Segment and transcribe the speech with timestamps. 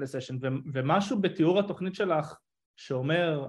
[0.00, 2.34] מסשן לסשן, ומשהו בתיאור התוכנית שלך
[2.76, 3.48] שאומר,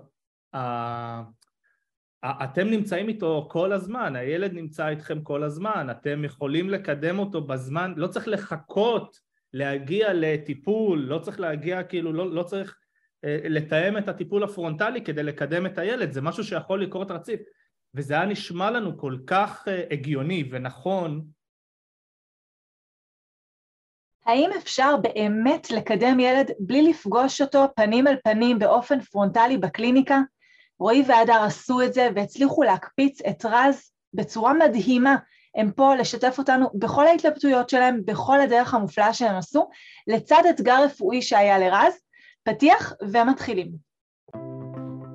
[2.26, 7.94] אתם נמצאים איתו כל הזמן, הילד נמצא איתכם כל הזמן, אתם יכולים לקדם אותו בזמן,
[7.98, 9.20] לא צריך לחכות
[9.54, 12.78] להגיע לטיפול, לא צריך להגיע, כאילו, לא, לא צריך
[13.26, 17.40] אה, לתאם את הטיפול הפרונטלי כדי לקדם את הילד, זה משהו שיכול לקרות רציף.
[17.94, 21.28] וזה היה נשמע לנו כל כך אה, הגיוני ונכון.
[24.26, 30.20] האם אפשר באמת לקדם ילד בלי לפגוש אותו פנים אל פנים באופן פרונטלי בקליניקה?
[30.80, 35.16] רועי והדר עשו את זה והצליחו להקפיץ את רז בצורה מדהימה.
[35.56, 39.70] הם פה לשתף אותנו בכל ההתלבטויות שלהם, בכל הדרך המופלאה שהם עשו,
[40.08, 41.94] לצד אתגר רפואי שהיה לרז.
[42.44, 43.72] פתיח ומתחילים.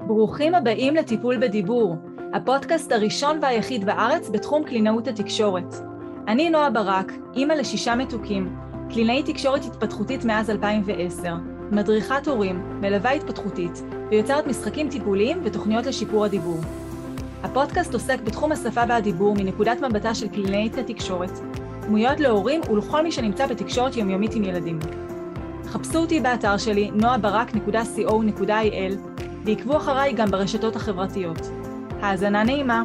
[0.07, 1.95] ברוכים הבאים לטיפול בדיבור,
[2.35, 5.75] הפודקאסט הראשון והיחיד בארץ בתחום קלינאות התקשורת.
[6.29, 8.57] אני נועה ברק, אימא לשישה מתוקים,
[8.93, 11.35] קלינאית תקשורת התפתחותית מאז 2010,
[11.71, 16.60] מדריכת הורים, מלווה התפתחותית, ויוצרת משחקים טיפוליים ותוכניות לשיפור הדיבור.
[17.43, 21.30] הפודקאסט עוסק בתחום השפה והדיבור מנקודת מבטה של קלינאית התקשורת,
[21.80, 24.79] דמויות להורים ולכל מי שנמצא בתקשורת יומיומית עם ילדים.
[25.66, 28.95] חפשו אותי באתר שלי noabarak.co.il
[29.45, 31.41] ועקבו אחריי גם ברשתות החברתיות.
[32.03, 32.82] האזנה נעימה.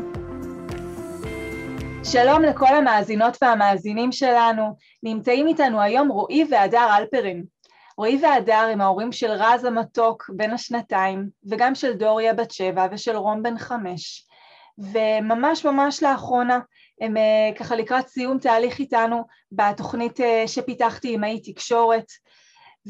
[2.03, 7.43] שלום לכל המאזינות והמאזינים שלנו, נמצאים איתנו היום רועי והדר אלפרין.
[7.97, 13.15] רועי והדר הם ההורים של רז המתוק בן השנתיים, וגם של דוריה בת שבע ושל
[13.15, 14.27] רום בן חמש.
[14.77, 16.59] וממש ממש לאחרונה,
[17.01, 22.05] הם אה, ככה לקראת סיום תהליך איתנו בתוכנית אה, שפיתחתי עם האי תקשורת,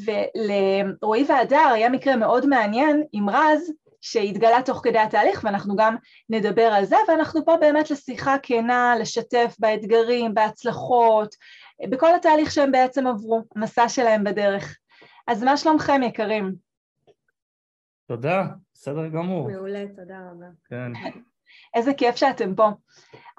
[0.06, 5.96] ולרועי והדר היה מקרה מאוד מעניין עם רז, שהתגלה תוך כדי התהליך, ואנחנו גם
[6.30, 11.36] נדבר על זה, ואנחנו פה באמת לשיחה כנה, לשתף באתגרים, בהצלחות,
[11.90, 14.78] בכל התהליך שהם בעצם עברו, המסע שלהם בדרך.
[15.28, 16.56] אז מה שלומכם יקרים?
[18.08, 19.52] תודה, בסדר גמור.
[19.52, 20.46] מעולה, תודה רבה.
[20.70, 20.92] כן.
[21.76, 22.70] איזה כיף שאתם פה.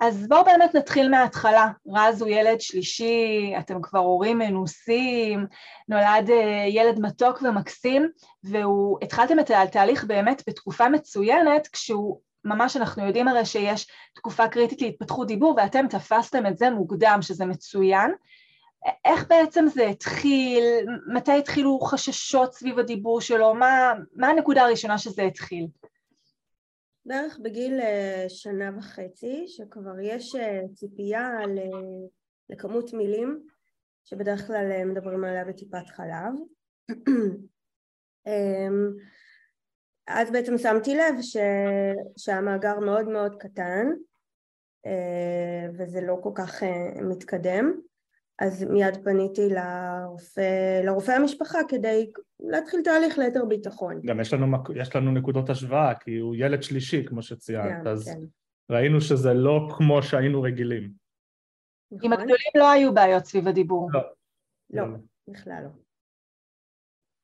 [0.01, 1.69] אז בואו באמת נתחיל מההתחלה.
[1.89, 5.47] רז הוא ילד שלישי, אתם כבר הורים מנוסים,
[5.89, 8.09] נולד אה, ילד מתוק ומקסים,
[8.45, 15.29] והתחלתם את התהליך באמת בתקופה מצוינת, כשהוא, ממש אנחנו יודעים הרי שיש תקופה קריטית להתפתחות
[15.29, 18.11] דיבור, ואתם תפסתם את זה מוקדם, שזה מצוין.
[19.05, 20.65] איך בעצם זה התחיל?
[21.07, 23.55] מתי התחילו חששות סביב הדיבור שלו?
[23.55, 25.67] מה, מה הנקודה הראשונה שזה התחיל?
[27.07, 31.31] בערך בגיל אה, שנה וחצי, שכבר יש אה, ציפייה
[32.51, 33.47] לכמות מילים
[34.05, 36.35] שבדרך כלל אה, מדברים עליה בטיפת חלב.
[40.07, 41.37] אז בעצם שמתי לב ש...
[42.17, 43.87] שהמאגר מאוד מאוד קטן
[45.79, 46.63] וזה לא כל כך
[47.03, 47.73] מתקדם
[48.39, 52.11] אז מיד פניתי לרופא, לרופא המשפחה כדי
[52.41, 54.01] להתחיל תהליך ליתר ביטחון.
[54.05, 58.09] גם יש לנו, יש לנו נקודות השוואה, כי הוא ילד שלישי, כמו שציינת, כן, אז
[58.09, 58.21] כן.
[58.71, 60.91] ראינו שזה לא כמו שהיינו רגילים.
[61.93, 62.07] נכון.
[62.07, 63.91] עם הגדולים לא היו בעיות סביב הדיבור.
[63.93, 64.01] לא.
[64.71, 64.97] לא, לא.
[65.29, 65.82] בכלל לא.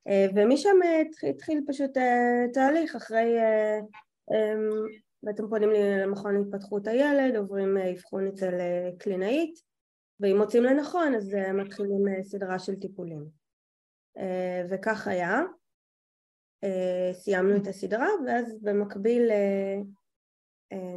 [0.08, 3.36] אה, ומשם אה, התחיל פשוט אה, תהליך אחרי,
[5.22, 8.54] ואתם פונים לי למכון להתפתחות הילד, עוברים אבחון אצל
[8.98, 9.62] קלינאית,
[10.20, 13.24] ואם מוצאים לנכון אז מתחילים סדרה של טיפולים.
[14.70, 15.40] וכך היה,
[17.12, 19.30] סיימנו את הסדרה ואז במקביל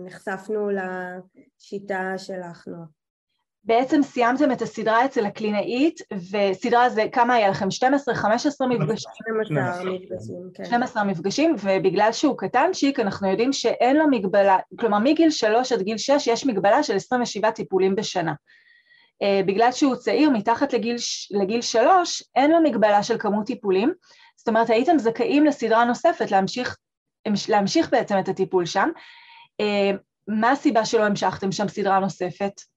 [0.05, 3.00] נחשפנו לשיטה שלך נועה.
[3.63, 5.99] בעצם סיימתם את הסדרה אצל הקלינאית,
[6.31, 7.71] וסדרה זה, כמה היה לכם?
[7.71, 9.11] 12, 15 מפגשים?
[9.45, 10.65] 12 מפגשים, כן.
[10.65, 15.97] 12 מפגשים, ובגלל שהוא קטנצ'יק, אנחנו יודעים שאין לו מגבלה, כלומר מגיל 3 עד גיל
[15.97, 18.33] 6 יש מגבלה של 27 טיפולים בשנה.
[18.33, 20.95] Uh, בגלל שהוא צעיר, מתחת לגיל,
[21.31, 23.93] לגיל 3, אין לו מגבלה של כמות טיפולים,
[24.35, 26.77] זאת אומרת הייתם זכאים לסדרה נוספת להמשיך,
[27.49, 28.89] להמשיך בעצם את הטיפול שם.
[29.61, 29.95] Uh,
[30.27, 32.70] מה הסיבה שלא המשכתם שם סדרה נוספת?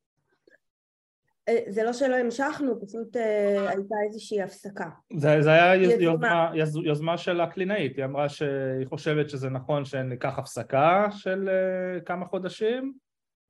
[1.49, 4.91] אה, זה לא שלא המשכנו, פשוט אה, הייתה איזושהי הפסקה.
[5.17, 10.39] זה, זה היה יוזמה, יוזמה, יוזמה של הקלינאית, היא אמרה שהיא חושבת שזה נכון שניקח
[10.39, 12.93] הפסקה של אה, כמה חודשים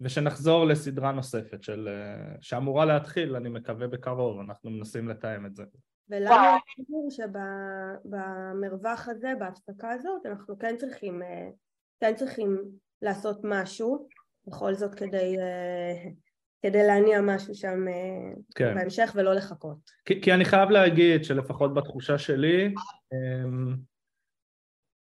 [0.01, 1.89] ושנחזור לסדרה נוספת של,
[2.41, 5.65] שאמורה להתחיל, אני מקווה בקרוב, אנחנו מנסים לתאם את זה.
[6.09, 6.35] ולנו
[6.89, 7.09] ברור
[8.05, 11.23] שבמרווח הזה, בהפסקה הזאת, אנחנו כן צריכים,
[12.01, 12.59] כן צריכים
[13.03, 14.09] לעשות משהו,
[14.47, 15.37] בכל זאת כדי
[16.65, 18.75] כדי להניע משהו שם אה, כן.
[18.75, 19.91] בהמשך ולא לחכות.
[20.05, 22.75] כי, כי אני חייב להגיד שלפחות בתחושה שלי,
[23.13, 23.77] אמ,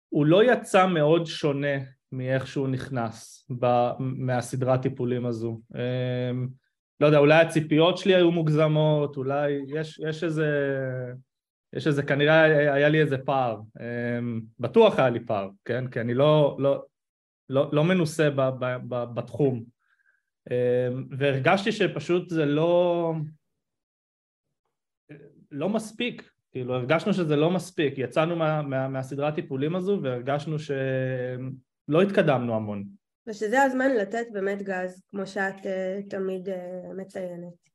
[0.09, 1.77] הוא לא יצא מאוד שונה
[2.11, 5.61] מאיך שהוא נכנס ב, מהסדרת טיפולים הזו.
[5.75, 6.47] אמ,
[6.99, 10.49] לא יודע, אולי הציפיות שלי היו מוגזמות, אולי יש, יש איזה
[11.73, 12.43] יש איזה, כנראה
[12.73, 15.87] היה לי איזה פער, אמ, בטוח היה לי פער, כן?
[15.87, 16.83] כי אני לא, לא,
[17.49, 19.74] לא, לא מנוסה ב, ב, ב, בתחום,
[21.17, 23.13] והרגשתי שפשוט זה לא,
[25.51, 32.01] לא מספיק, כאילו הרגשנו שזה לא מספיק, יצאנו מה, מה, מהסדרת טיפולים הזו והרגשנו שלא
[32.01, 32.83] התקדמנו המון.
[33.27, 36.51] ושזה הזמן לתת באמת גז, כמו שאת uh, תמיד uh,
[36.97, 37.65] מציינת.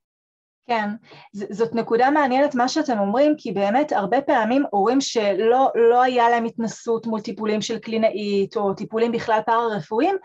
[0.67, 0.89] כן,
[1.33, 6.45] זאת נקודה מעניינת מה שאתם אומרים, כי באמת הרבה פעמים הורים שלא לא היה להם
[6.45, 10.17] התנסות מול טיפולים של קלינאית או טיפולים בכלל פארה-רפואיים,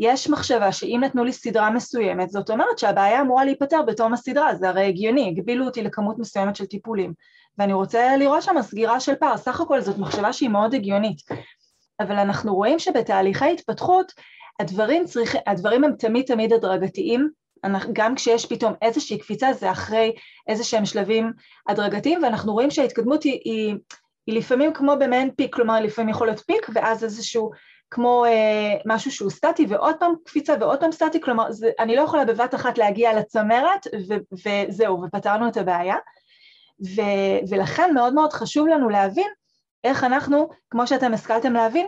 [0.00, 4.68] יש מחשבה שאם נתנו לי סדרה מסוימת, זאת אומרת שהבעיה אמורה להיפתר בתום הסדרה, זה
[4.68, 7.12] הרי הגיוני, הגבילו אותי לכמות מסוימת של טיפולים,
[7.58, 11.22] ואני רוצה לראות שם סגירה של פער, סך הכל זאת מחשבה שהיא מאוד הגיונית,
[12.00, 14.12] אבל אנחנו רואים שבתהליכי התפתחות
[14.60, 17.30] הדברים, צריך, הדברים הם תמיד תמיד הדרגתיים,
[17.92, 20.12] גם כשיש פתאום איזושהי קפיצה זה אחרי
[20.48, 21.32] איזה שהם שלבים
[21.68, 23.74] הדרגתיים ואנחנו רואים שההתקדמות היא, היא,
[24.26, 27.50] היא לפעמים כמו במעין פיק, כלומר לפעמים יכול להיות פיק ואז איזשהו
[27.90, 32.02] כמו אה, משהו שהוא סטטי ועוד פעם קפיצה ועוד פעם סטטי, כלומר זה, אני לא
[32.02, 35.96] יכולה בבת אחת להגיע לצמרת ו, וזהו ופתרנו את הבעיה
[36.96, 37.00] ו,
[37.50, 39.28] ולכן מאוד מאוד חשוב לנו להבין
[39.84, 41.86] איך אנחנו, כמו שאתם השכלתם להבין,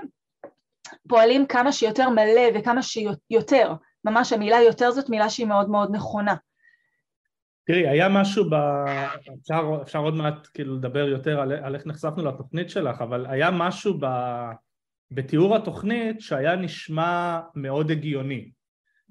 [1.09, 3.75] פועלים כמה שיותר מלא וכמה שיותר,
[4.05, 6.35] ממש המילה יותר זאת מילה שהיא מאוד מאוד נכונה.
[7.67, 8.55] תראי, היה משהו ב...
[9.41, 13.51] אפשר, אפשר עוד מעט כאילו לדבר יותר על, על איך נחשפנו לתוכנית שלך, אבל היה
[13.51, 14.07] משהו ב...
[15.11, 18.51] בתיאור התוכנית שהיה נשמע מאוד הגיוני.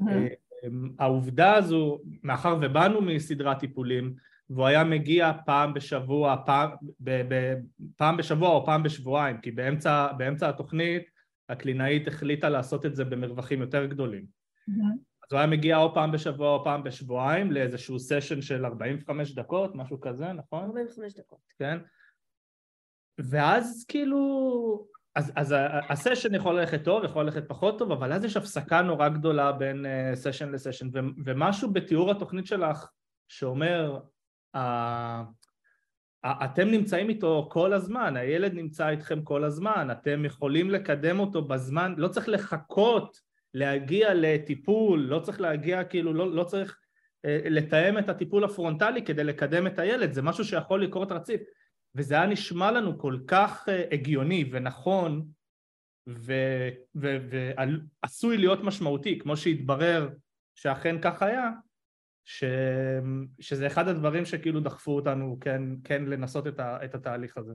[0.02, 0.70] Mm-hmm.
[1.00, 4.16] העובדה הזו, מאחר ובאנו מסדרת טיפולים,
[4.50, 6.70] והוא היה מגיע פעם בשבוע, פעם,
[7.00, 7.54] ב, ב,
[7.98, 11.04] פעם בשבוע או פעם בשבועיים, כי באמצע, באמצע התוכנית
[11.50, 14.26] הקלינאית החליטה לעשות את זה במרווחים יותר גדולים.
[14.70, 15.10] Mm-hmm.
[15.24, 19.76] אז הוא היה מגיע או פעם בשבוע או פעם בשבועיים לאיזשהו סשן של 45 דקות,
[19.76, 20.64] משהו כזה, נכון?
[20.64, 21.40] 45 דקות.
[21.60, 21.78] כן.
[23.20, 25.56] ואז כאילו, אז, אז
[25.90, 29.86] הסשן יכול ללכת טוב, יכול ללכת פחות טוב, אבל אז יש הפסקה נורא גדולה בין
[30.14, 32.88] סשן לסשן, ו, ומשהו בתיאור התוכנית שלך
[33.28, 34.00] שאומר,
[36.26, 41.94] אתם נמצאים איתו כל הזמן, הילד נמצא איתכם כל הזמן, אתם יכולים לקדם אותו בזמן,
[41.98, 43.18] לא צריך לחכות
[43.54, 46.78] להגיע לטיפול, לא צריך להגיע, כאילו, לא, לא צריך
[47.26, 51.42] אה, לתאם את הטיפול הפרונטלי כדי לקדם את הילד, זה משהו שיכול לקרות רציף.
[51.96, 55.26] וזה היה נשמע לנו כל כך אה, הגיוני ונכון
[56.96, 60.10] ועשוי להיות משמעותי, כמו שהתברר
[60.56, 61.50] שאכן כך היה,
[62.26, 62.44] ש,
[63.40, 67.54] שזה אחד הדברים שכאילו דחפו אותנו כן, כן לנסות את, ה, את התהליך הזה.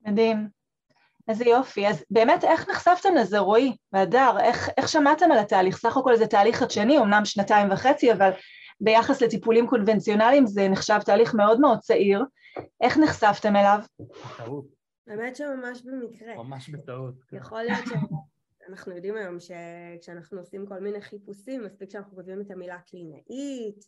[0.00, 0.48] מדהים.
[1.28, 1.88] איזה יופי.
[1.88, 4.38] אז באמת, איך נחשפתם לזה, רועי והדר?
[4.40, 5.76] איך, איך שמעתם על התהליך?
[5.76, 8.30] סך הכל זה תהליך חדשני, אמנם שנתיים וחצי, אבל
[8.80, 12.24] ביחס לטיפולים קונבנציונליים זה נחשב תהליך מאוד מאוד צעיר.
[12.80, 13.78] איך נחשפתם אליו?
[14.00, 14.66] בטעות.
[15.06, 16.34] באמת שממש במקרה.
[16.36, 17.14] ממש בטעות.
[17.28, 17.36] כן.
[17.36, 17.84] יכול להיות
[18.64, 23.84] שאנחנו יודעים היום שכשאנחנו עושים כל מיני חיפושים, מספיק שאנחנו כותבים את המילה קלינאית,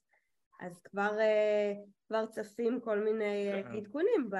[0.60, 1.72] אז כבר, אה,
[2.08, 3.76] כבר צפים כל מיני אה, כן.
[3.76, 4.36] עדכונים ב...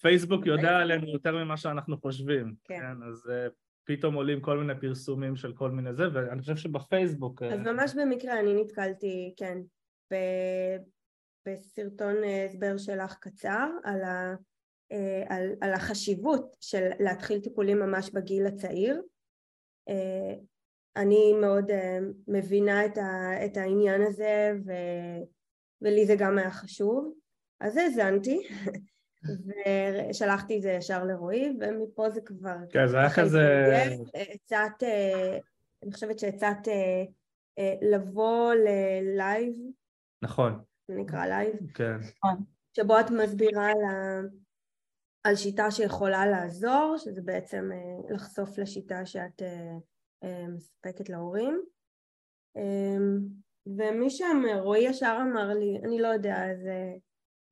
[0.00, 3.52] פייסבוק יודע עלינו יותר ממה שאנחנו חושבים, כן, כן אז uh,
[3.84, 7.42] פתאום עולים כל מיני פרסומים של כל מיני זה, ואני חושב שבפייסבוק...
[7.42, 7.70] אז uh...
[7.70, 9.58] ממש במקרה אני נתקלתי, כן.
[11.48, 12.14] בסרטון
[12.46, 14.34] הסבר שלך קצר על, ה...
[15.28, 19.02] על, על החשיבות של להתחיל טיפולים ממש בגיל הצעיר.
[20.96, 21.70] אני מאוד
[22.28, 23.32] מבינה את, ה...
[23.46, 24.72] את העניין הזה ו...
[25.82, 27.14] ולי זה גם היה חשוב,
[27.60, 28.48] אז האזנתי
[30.10, 32.56] ושלחתי את זה ישר לרועי ומפה זה כבר...
[32.70, 33.44] כן, זה היה כזה...
[34.34, 35.38] הצעת, אה,
[35.82, 37.04] אני חושבת שהצעת אה,
[37.58, 39.54] אה, לבוא ל live.
[40.22, 40.62] נכון.
[40.88, 41.54] זה נקרא live.
[41.74, 41.96] כן.
[41.98, 42.44] נכון.
[42.76, 44.20] שבו את מסבירה על, ה...
[45.24, 47.70] על שיטה שיכולה לעזור, שזה בעצם
[48.10, 49.42] לחשוף לשיטה שאת
[50.24, 51.62] מספקת להורים.
[53.76, 56.92] ומשם רועי ישר אמר לי, אני לא יודע, זה,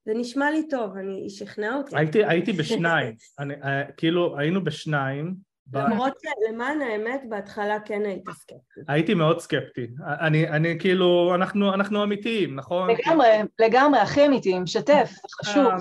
[0.06, 1.96] זה נשמע לי טוב, אני, היא שכנעה אותי.
[1.96, 5.34] הייתי, הייתי בשניים, אני, uh, כאילו היינו בשניים.
[5.72, 8.80] למרות שלמען האמת בהתחלה כן היית סקפטי.
[8.88, 9.86] הייתי מאוד סקפטי,
[10.20, 12.90] אני, אני כאילו, אנחנו, אנחנו אמיתיים, נכון?
[12.90, 15.72] לגמרי, לגמרי, הכי אמיתיים, שתף, חשוב.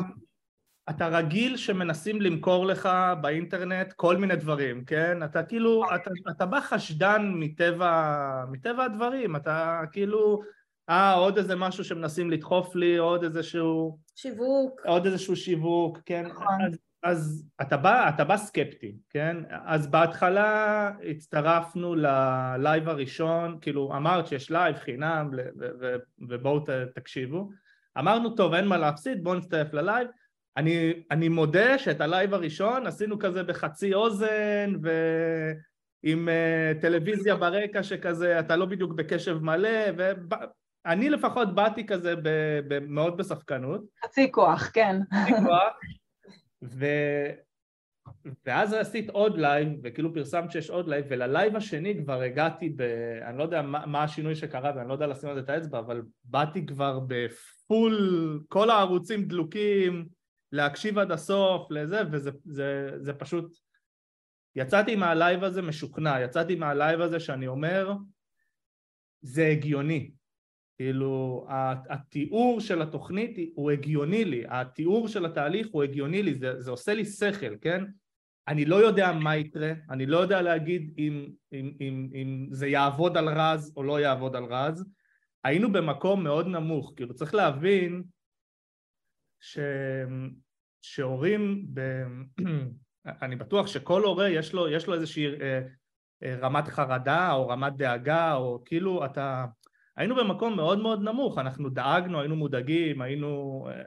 [0.89, 2.89] אתה רגיל שמנסים למכור לך
[3.22, 5.24] באינטרנט כל מיני דברים, כן?
[5.24, 10.42] אתה כאילו, אתה, אתה בא חשדן מטבע, מטבע הדברים, אתה כאילו,
[10.89, 13.98] אה, עוד איזה משהו שמנסים לדחוף לי, עוד איזשהו...
[14.15, 14.82] שיווק.
[14.86, 16.25] עוד איזשהו שיווק, כן?
[16.25, 16.62] נכון.
[16.68, 19.38] אז, אז אתה בא, אתה בא סקפטי, כן?
[19.65, 25.29] אז בהתחלה הצטרפנו ל live הראשון, כאילו אמרת שיש live חינם
[26.29, 26.59] ובואו
[26.95, 27.50] תקשיבו.
[27.97, 30.07] אמרנו, טוב, אין מה להפסיד, בואו נצטרף ל live.
[30.57, 37.83] אני, אני מודה שאת ה live הראשון עשינו כזה בחצי אוזן ועם אה, טלוויזיה ברקע
[37.83, 39.79] שכזה אתה לא בדיוק בקשב מלא
[40.85, 42.29] ואני לפחות באתי כזה ב,
[42.67, 43.81] ב, מאוד בספקנות.
[44.05, 44.95] חצי כוח, כן.
[45.13, 45.74] חצי כוח.
[46.72, 46.86] ו...
[48.45, 52.81] ואז עשית עוד live, וכאילו פרסמת שיש עוד live, ול live השני כבר הגעתי ב...
[53.22, 55.79] אני לא יודע מה, מה השינוי שקרה, ואני לא יודע לשים על זה את האצבע,
[55.79, 60.07] אבל באתי כבר ב full, כל הערוצים דלוקים,
[60.51, 63.57] להקשיב עד הסוף, לזה, וזה זה, זה פשוט...
[64.55, 67.93] יצאתי מה live הזה משוכנע, יצאתי מה live הזה שאני אומר,
[69.22, 70.12] זה הגיוני.
[70.77, 71.46] כאילו,
[71.89, 76.94] התיאור של התוכנית הוא הגיוני לי, התיאור של התהליך הוא הגיוני לי, זה, זה עושה
[76.94, 77.84] לי שכל, כן?
[78.48, 83.17] אני לא יודע מה יקרה, אני לא יודע להגיד אם, אם, אם, אם זה יעבוד
[83.17, 84.86] על רז או לא יעבוד על רז.
[85.44, 88.03] היינו במקום מאוד נמוך, כאילו צריך להבין
[89.39, 89.60] ש...
[90.82, 91.82] שהורים, ב...
[93.22, 95.62] אני בטוח שכל הורה יש לו, יש לו איזושהי אה,
[96.24, 99.46] אה, רמת חרדה או רמת דאגה או כאילו אתה...
[99.97, 103.67] היינו במקום מאוד מאוד נמוך, אנחנו דאגנו, היינו מודאגים, היינו...
[103.71, 103.83] אה,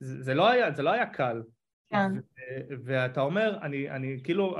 [0.00, 1.42] זה, זה, לא, היה, זה לא היה קל.
[1.88, 2.10] כן.
[2.84, 4.56] ואתה אומר, אני, אני כאילו,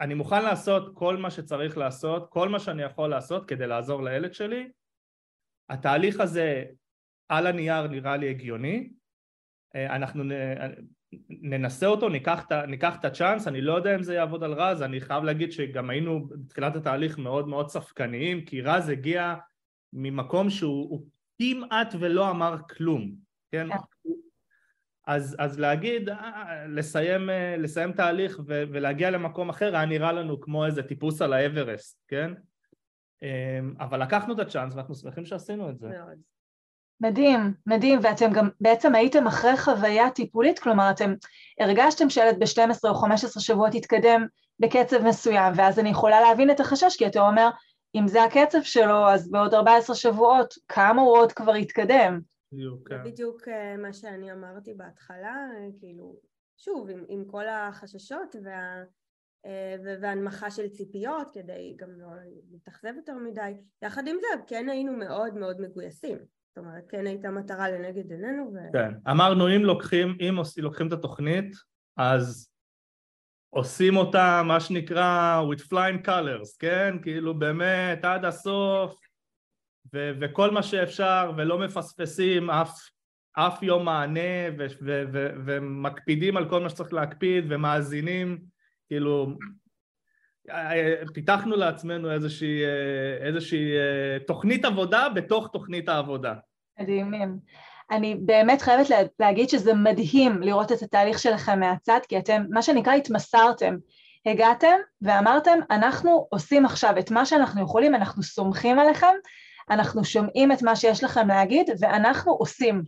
[0.00, 4.34] אני מוכן לעשות כל מה שצריך לעשות, כל מה שאני יכול לעשות כדי לעזור לילד
[4.34, 4.70] שלי.
[5.68, 6.64] התהליך הזה
[7.28, 8.90] על הנייר נראה לי הגיוני,
[9.74, 10.24] אנחנו
[11.28, 15.00] ננסה אותו, ניקח, ניקח את הצ'אנס, אני לא יודע אם זה יעבוד על רז, אני
[15.00, 19.34] חייב להגיד שגם היינו בתחילת התהליך מאוד מאוד ספקניים, כי רז הגיע
[19.92, 21.06] ממקום שהוא
[21.38, 23.14] כמעט ולא אמר כלום,
[23.52, 23.68] כן?
[23.68, 23.76] כן.
[25.06, 30.40] אז, אז להגיד, אה, לסיים, אה, לסיים תהליך ו, ולהגיע למקום אחר היה נראה לנו
[30.40, 32.32] כמו איזה טיפוס על האברסט, כן?
[33.22, 35.88] אמ, אבל לקחנו את הצ'אנס ואנחנו שמחים שעשינו את זה.
[35.88, 36.33] מאוד.
[37.00, 41.14] מדהים, מדהים, ואתם גם בעצם הייתם אחרי חוויה טיפולית, כלומר אתם
[41.60, 44.26] הרגשתם שילד ב-12 או 15 שבועות יתקדם
[44.60, 47.50] בקצב מסוים, ואז אני יכולה להבין את החשש, כי אתה אומר,
[47.94, 52.20] אם זה הקצב שלו, אז בעוד 14 שבועות, כמה הוא עוד כבר יתקדם?
[52.52, 53.04] בדיוק, כן.
[53.04, 56.16] בדיוק אה, מה שאני אמרתי בהתחלה, אה, כאילו,
[56.56, 58.82] שוב, עם, עם כל החששות וה...
[59.46, 62.08] אה, והנמכה של ציפיות כדי גם לא
[62.50, 63.54] להתאכזב יותר מדי.
[63.82, 66.18] יחד עם זה כן היינו מאוד מאוד מגויסים.
[66.56, 68.52] זאת אומרת, כן הייתה מטרה לנגד עינינו.
[68.54, 68.58] ו...
[68.72, 71.56] כן, אמרנו אם לוקחים, אם לוקחים את התוכנית,
[71.96, 72.50] אז
[73.50, 76.96] עושים אותה מה שנקרא with flying colors, כן?
[77.02, 78.94] כאילו באמת עד הסוף,
[79.94, 82.78] ו- וכל מה שאפשר, ולא מפספסים אף,
[83.32, 88.38] אף יום מענה, ו- ו- ו- ומקפידים על כל מה שצריך להקפיד, ומאזינים,
[88.88, 89.38] כאילו,
[91.14, 92.60] פיתחנו לעצמנו איזושהי,
[93.20, 93.70] איזושהי
[94.26, 96.34] תוכנית עבודה בתוך תוכנית העבודה.
[96.80, 97.38] מדהימים.
[97.90, 98.86] אני באמת חייבת
[99.20, 103.76] להגיד שזה מדהים לראות את התהליך שלכם מהצד, כי אתם, מה שנקרא, התמסרתם.
[104.26, 109.14] הגעתם ואמרתם, אנחנו עושים עכשיו את מה שאנחנו יכולים, אנחנו סומכים עליכם,
[109.70, 112.82] אנחנו שומעים את מה שיש לכם להגיד ואנחנו עושים.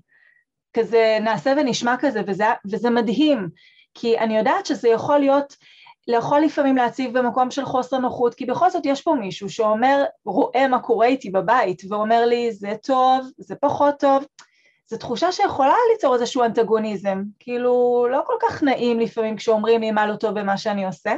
[0.73, 3.49] כזה נעשה ונשמע כזה, וזה, וזה מדהים,
[3.95, 5.57] כי אני יודעת שזה יכול להיות,
[6.09, 10.69] יכול לפעמים להציב במקום של חוסר נוחות, כי בכל זאת יש פה מישהו שאומר, רואה
[10.69, 14.25] מה קורה איתי בבית, ואומר לי זה טוב, זה פחות טוב,
[14.87, 20.07] זו תחושה שיכולה ליצור איזשהו אנטגוניזם, כאילו לא כל כך נעים לפעמים כשאומרים לי מה
[20.07, 21.17] לא טוב במה שאני עושה,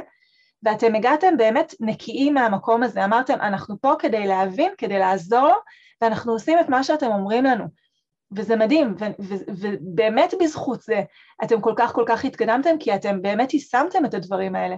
[0.63, 5.55] ואתם הגעתם באמת נקיים מהמקום הזה, אמרתם אנחנו פה כדי להבין, כדי לעזור לו,
[6.01, 7.65] ואנחנו עושים את מה שאתם אומרים לנו.
[8.35, 8.95] וזה מדהים,
[9.47, 11.01] ובאמת בזכות זה
[11.43, 14.75] אתם כל כך כל כך התקדמתם, כי אתם באמת יישמתם את הדברים האלה.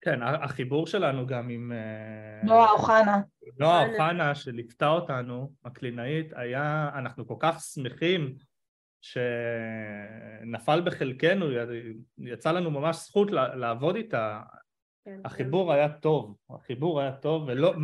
[0.00, 1.72] כן, החיבור שלנו גם עם...
[1.72, 3.20] אה, נועה אוחנה.
[3.58, 8.34] נועה אוחנה שליוותה אותנו, הקלינאית, היה, אנחנו כל כך שמחים
[9.00, 11.46] שנפל בחלקנו,
[12.18, 14.40] יצא לנו ממש זכות לעבוד איתה,
[15.04, 15.78] כן, החיבור כן.
[15.78, 17.74] היה טוב, החיבור היה טוב, ולא,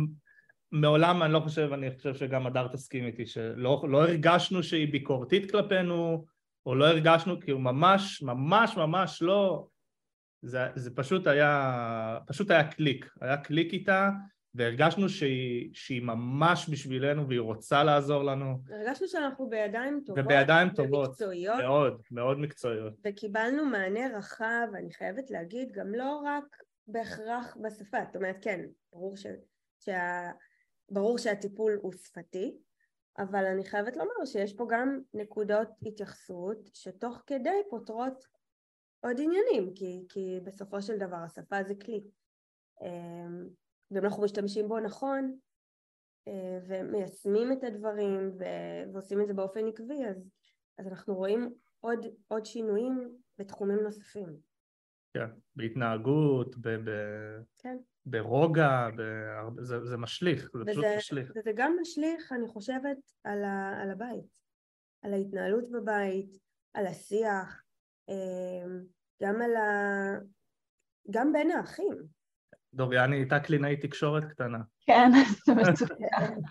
[0.81, 5.51] מעולם אני לא חושב, אני חושב שגם הדר תסכים איתי, שלא לא הרגשנו שהיא ביקורתית
[5.51, 6.25] כלפינו,
[6.65, 9.67] או לא הרגשנו, כי הוא ממש, ממש, ממש לא,
[10.41, 14.09] זה, זה פשוט היה, פשוט היה קליק, היה קליק איתה,
[14.55, 18.57] והרגשנו שהיא, שהיא ממש בשבילנו והיא רוצה לעזור לנו.
[18.69, 20.23] הרגשנו שאנחנו בידיים טובות.
[20.25, 21.07] ובידיים טובות.
[21.07, 21.57] ומקצועיות.
[21.57, 22.93] מאוד, מאוד מקצועיות.
[23.05, 26.43] וקיבלנו מענה רחב, אני חייבת להגיד, גם לא רק
[26.87, 28.61] בהכרח בשפה, זאת אומרת כן,
[28.93, 29.25] ברור, ש,
[29.79, 30.31] שה,
[30.89, 32.57] ברור שהטיפול הוא שפתי,
[33.17, 38.25] אבל אני חייבת לומר שיש פה גם נקודות התייחסות שתוך כדי פותרות
[38.99, 42.03] עוד עניינים, כי, כי בסופו של דבר השפה זה כלי.
[42.81, 43.47] אמ,
[43.91, 45.37] ואם אנחנו משתמשים בו נכון
[46.27, 48.31] אה, ומיישמים את הדברים.
[48.93, 50.29] ועושים את זה באופן עקבי, אז,
[50.77, 54.54] אז אנחנו רואים עוד, עוד שינויים בתחומים נוספים.
[55.15, 56.89] כן, בהתנהגות, ב, ב,
[57.61, 57.77] כן.
[58.05, 59.01] ברוגע, ב,
[59.61, 61.31] זה, זה משליך, זה וזה, פשוט משליך.
[61.35, 64.39] וזה גם משליך, אני חושבת, על, ה, על הבית,
[65.01, 66.37] על ההתנהלות בבית,
[66.73, 67.63] על השיח,
[68.09, 68.83] אמ,
[69.23, 70.19] גם על ה...
[71.11, 71.97] גם בין האחים.
[72.73, 74.59] דוריאני הייתה קלינאית תקשורת קטנה.
[74.85, 75.11] כן,
[75.45, 76.41] זה מצוין.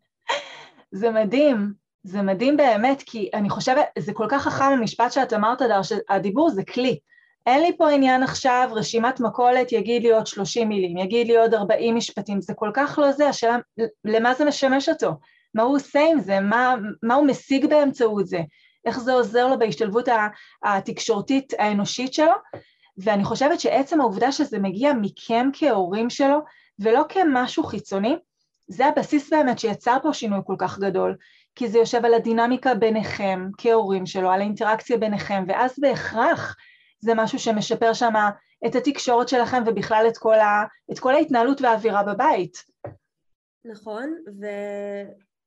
[1.00, 1.72] זה מדהים,
[2.02, 6.50] זה מדהים באמת, כי אני חושבת, זה כל כך חכם המשפט שאת אמרת, דר, שהדיבור
[6.50, 6.98] זה כלי.
[7.46, 11.54] אין לי פה עניין עכשיו, רשימת מכולת יגיד לי עוד 30 מילים, יגיד לי עוד
[11.54, 13.56] 40 משפטים, זה כל כך לא זה, השאלה
[14.04, 15.10] למה זה משמש אותו,
[15.54, 18.40] מה הוא עושה עם זה, מה, מה הוא משיג באמצעות זה,
[18.86, 20.08] איך זה עוזר לו בהשתלבות
[20.64, 22.32] התקשורתית האנושית שלו,
[22.98, 26.38] ואני חושבת שעצם העובדה שזה מגיע מכם כהורים שלו,
[26.78, 28.16] ולא כמשהו חיצוני,
[28.68, 31.16] זה הבסיס באמת שיצר פה שינוי כל כך גדול,
[31.54, 36.56] כי זה יושב על הדינמיקה ביניכם כהורים שלו, על האינטראקציה ביניכם, ואז בהכרח
[37.00, 38.12] זה משהו שמשפר שם
[38.66, 42.56] את התקשורת שלכם ובכלל את כל, ה, את כל ההתנהלות והאווירה בבית.
[43.64, 44.46] נכון, ו,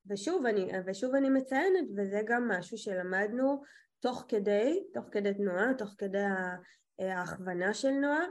[0.09, 3.61] ושוב, אני, ושוב אני מציינת, וזה גם משהו שלמדנו
[3.99, 6.23] תוך כדי, תוך כדי תנועה, תוך כדי
[6.99, 8.25] ההכוונה של נועה,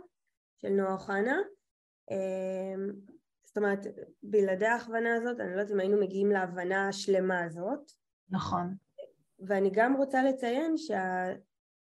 [0.59, 1.39] של נועה אוחנה.
[2.11, 2.93] אמ,
[3.45, 3.87] זאת אומרת,
[4.23, 7.93] בלעדי ההכוונה הזאת, אני לא יודעת אם היינו מגיעים להבנה השלמה הזאת.
[8.31, 8.75] נכון.
[9.47, 10.75] ואני גם רוצה לציין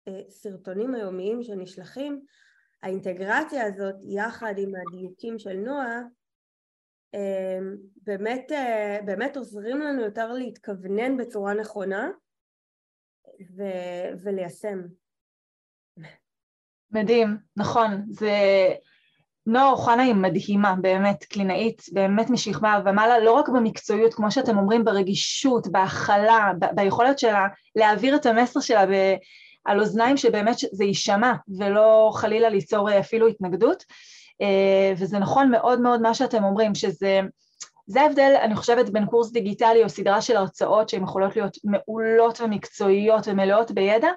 [0.05, 2.21] שהסרטונים היומיים שנשלחים,
[2.83, 6.01] האינטגרציה הזאת יחד עם הדיוקים של נועה,
[7.15, 12.11] אמ, באמת, אה, באמת עוזרים לנו יותר להתכוונן בצורה נכונה
[13.57, 14.79] ו- וליישם.
[16.91, 18.31] מדהים, נכון, זה...
[19.47, 24.85] נועה אוחנה היא מדהימה, באמת, קלינאית, באמת משכבה ומעלה, לא רק במקצועיות, כמו שאתם אומרים,
[24.85, 29.17] ברגישות, בהכלה, ב- ביכולת שלה להעביר את המסר שלה ב-
[29.65, 33.85] על אוזניים שבאמת זה יישמע, ולא חלילה ליצור אפילו התנגדות.
[34.43, 37.21] אה, וזה נכון מאוד מאוד מה שאתם אומרים, שזה...
[37.87, 42.41] זה ההבדל, אני חושבת, בין קורס דיגיטלי או סדרה של הרצאות שהן יכולות להיות מעולות
[42.41, 44.09] ומקצועיות ומלאות בידע,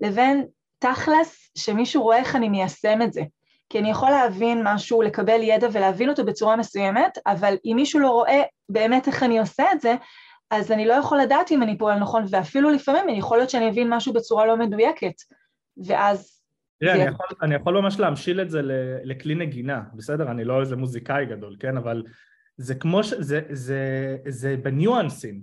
[0.00, 0.46] לבין
[0.78, 3.22] תכלס, שמישהו רואה איך אני מיישם את זה.
[3.68, 8.10] כי אני יכול להבין משהו, לקבל ידע ולהבין אותו בצורה מסוימת, אבל אם מישהו לא
[8.10, 9.94] רואה באמת איך אני עושה את זה,
[10.52, 13.94] אז אני לא יכול לדעת אם אני פועל נכון, ואפילו לפעמים יכול להיות שאני אבין
[13.94, 15.14] משהו בצורה לא מדויקת,
[15.86, 16.42] ואז...
[16.80, 18.60] תראה, אני, יכול, אני יכול ממש להמשיל את זה
[19.04, 20.30] לכלי נגינה, בסדר?
[20.30, 21.76] אני לא איזה מוזיקאי גדול, כן?
[21.76, 22.02] אבל
[22.56, 23.14] זה כמו ש...
[23.18, 25.42] זה, זה, זה בניואנסים.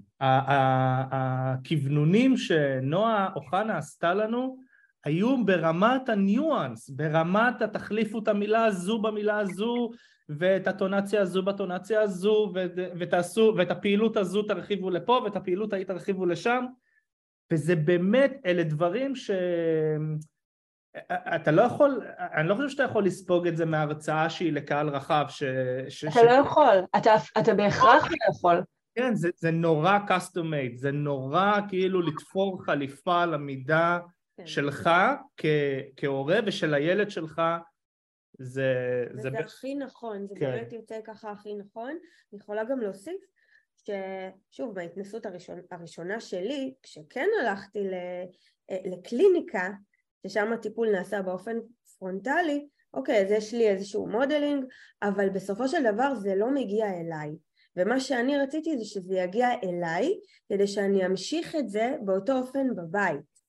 [1.12, 4.58] הכוונונים שנועה אוחנה עשתה לנו,
[5.06, 9.92] היו ברמת הניואנס, ברמת התחליפו את המילה הזו במילה הזו
[10.30, 16.26] ואת הטונציה הזו בטונציה הזו ותעשו, ואת הפעילות הזו תרחיבו לפה ואת הפעילות ההיא תרחיבו
[16.26, 16.66] לשם
[17.54, 19.32] וזה באמת, אלה דברים ש...
[21.36, 25.26] אתה לא יכול, אני לא חושב שאתה יכול לספוג את זה מהרצאה שהיא לקהל רחב
[25.30, 25.44] ש...
[25.90, 26.18] ש אתה ש...
[26.18, 28.64] לא יכול, אתה, אתה בהכרח לא יכול.
[28.96, 34.00] כן, זה, זה נורא custom made, זה נורא כאילו לתפור חליפה למידה
[34.38, 34.48] כן.
[34.48, 34.90] שלך
[35.38, 35.46] כ,
[35.98, 37.42] כהורה ושל הילד שלך
[38.38, 39.06] זה...
[39.14, 40.46] זה, זה הכי נכון, זה כן.
[40.46, 41.90] באמת יוצא ככה הכי נכון.
[42.34, 43.22] אני יכולה גם להוסיף
[43.76, 47.94] ששוב בהתנסות הראשון, הראשונה שלי, כשכן הלכתי ל,
[48.72, 49.70] אה, לקליניקה,
[50.28, 51.58] ששם הטיפול נעשה באופן
[52.00, 54.66] פרונטלי, אוקיי, אז יש לי איזשהו modeling,
[55.04, 57.36] אבל בסופו של דבר זה לא מגיע אליי.
[57.76, 63.40] ומה שאני רציתי זה שזה יגיע אליי, כדי שאני אמשיך את זה באותו אופן בבית.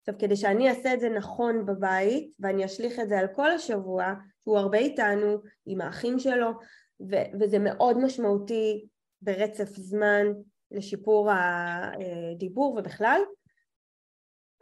[0.00, 4.14] עכשיו כדי שאני אעשה את זה נכון בבית ואני אשליך את זה על כל השבוע
[4.44, 6.50] שהוא הרבה איתנו עם האחים שלו
[7.10, 8.86] ו- וזה מאוד משמעותי
[9.22, 10.26] ברצף זמן
[10.70, 13.20] לשיפור הדיבור ובכלל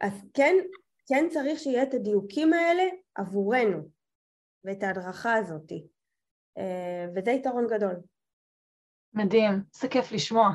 [0.01, 0.55] אז כן,
[1.07, 2.83] כן צריך שיהיה את הדיוקים האלה
[3.15, 3.89] עבורנו
[4.63, 5.71] ואת ההדרכה הזאת
[7.15, 7.95] וזה יתרון גדול.
[9.13, 10.49] מדהים, זה כיף לשמוע.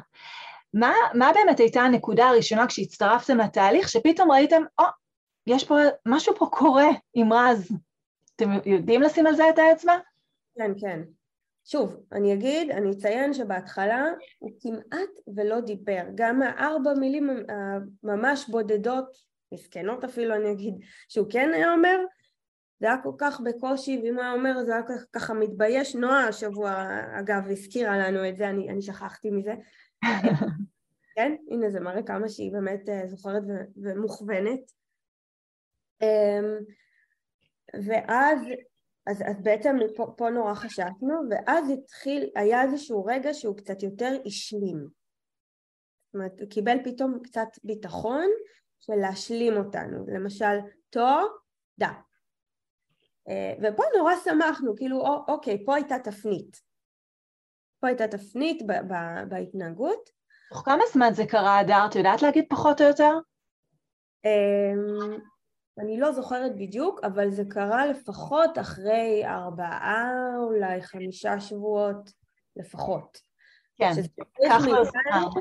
[0.75, 4.89] מה, מה באמת הייתה הנקודה הראשונה כשהצטרפתם לתהליך, שפתאום ראיתם, או, oh,
[5.47, 5.75] יש פה,
[6.09, 7.73] משהו פה קורה עם רז.
[8.37, 9.99] אתם יודעים לשים על זה את האצבע?
[10.59, 11.03] כן, כן.
[11.65, 14.05] שוב, אני אגיד, אני אציין שבהתחלה
[14.39, 16.03] הוא כמעט ולא דיבר.
[16.15, 19.17] גם הארבע מילים הממש בודדות,
[19.53, 20.75] מסכנות אפילו אני אגיד,
[21.09, 21.99] שהוא כן היה אומר,
[22.81, 25.95] זה היה כל כך בקושי, ואם הוא היה אומר זה היה ככה מתבייש.
[25.95, 26.87] נועה השבוע,
[27.21, 29.55] אגב, הזכירה לנו את זה, אני, אני שכחתי מזה.
[31.17, 33.43] כן, הנה זה מראה כמה שהיא באמת אה, זוכרת
[33.77, 34.61] ומוכוונת.
[37.75, 38.39] אמ, ואז,
[39.07, 44.11] אז, אז בעצם פה, פה נורא חשבנו, ואז התחיל, היה איזשהו רגע שהוא קצת יותר
[44.27, 44.89] השלים.
[46.07, 48.27] זאת אומרת, הוא קיבל פתאום קצת ביטחון,
[48.81, 50.59] של להשלים אותנו, למשל
[50.91, 51.93] תודה.
[53.29, 56.61] אה, ופה נורא שמחנו, כאילו אוקיי, פה הייתה תפנית.
[57.81, 58.63] פה הייתה תפנית
[59.29, 60.11] בהתנהגות.
[60.49, 61.87] תוך כמה זמן זה קרה, הדר?
[61.91, 63.19] את יודעת להגיד פחות או יותר?
[65.79, 72.11] אני לא זוכרת בדיוק, אבל זה קרה לפחות אחרי ארבעה, אולי חמישה שבועות
[72.57, 73.19] לפחות.
[73.77, 73.93] כן,
[74.49, 75.41] ככה זמן.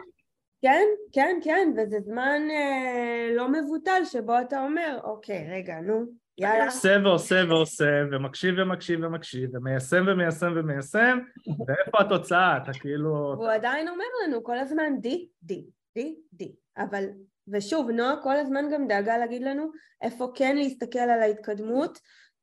[0.61, 6.05] כן, כן, כן, וזה זמן אה, לא מבוטל שבו אתה אומר, אוקיי, רגע, נו,
[6.37, 6.65] יאללה.
[6.65, 11.19] עושה ועושה ועושה, ומקשיב ומקשיב ומקשיב, ומיישם ומיישם ומיישם,
[11.67, 12.57] ואיפה התוצאה?
[12.57, 13.33] אתה כאילו...
[13.33, 15.65] הוא עדיין אומר לנו כל הזמן די, די,
[15.95, 17.03] די, די, אבל
[17.47, 21.99] ושוב, נועה כל הזמן גם דאגה להגיד לנו איפה כן להסתכל על ההתקדמות,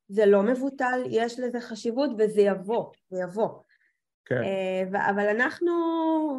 [0.08, 3.48] זה לא מבוטל, יש לזה חשיבות וזה יבוא, זה יבוא.
[4.24, 4.42] כן.
[4.42, 5.70] אה, אבל אנחנו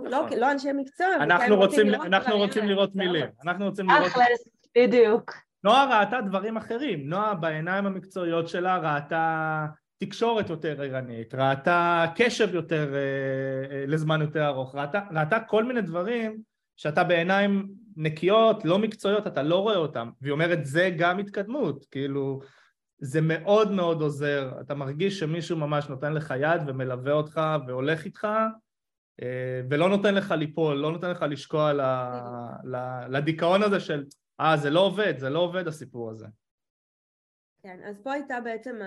[0.05, 0.37] לא, נכון.
[0.37, 4.07] לא אנשי מקצוע, אנחנו רוצים, לראות, אנחנו רוצים לראות מילים, אנחנו רוצים לראות...
[4.07, 4.47] אחלס,
[4.77, 5.33] בדיוק.
[5.63, 9.65] נועה ראתה דברים אחרים, נועה בעיניים המקצועיות שלה ראתה
[9.97, 12.99] תקשורת יותר ערנית, ראתה קשב יותר, אה,
[13.71, 16.41] אה, לזמן יותר ארוך, ראתה, ראתה כל מיני דברים
[16.75, 22.39] שאתה בעיניים נקיות, לא מקצועיות, אתה לא רואה אותם, והיא אומרת זה גם התקדמות, כאילו
[22.99, 28.27] זה מאוד מאוד עוזר, אתה מרגיש שמישהו ממש נותן לך יד ומלווה אותך והולך איתך
[29.21, 31.73] אה, ולא נותן לך ליפול, לא נותן לך לשקוע
[33.09, 34.05] לדיכאון הזה של
[34.39, 36.25] אה זה לא עובד, זה לא עובד הסיפור הזה.
[37.63, 38.79] כן, אז פה הייתה בעצם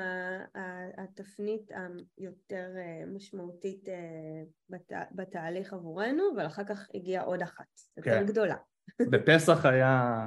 [0.98, 1.70] התפנית
[2.18, 4.78] היותר אה, משמעותית אה,
[5.12, 8.26] בתהליך עבורנו, אבל אחר כך הגיעה עוד אחת, יותר כן.
[8.26, 8.56] גדולה.
[9.10, 10.26] בפסח היה...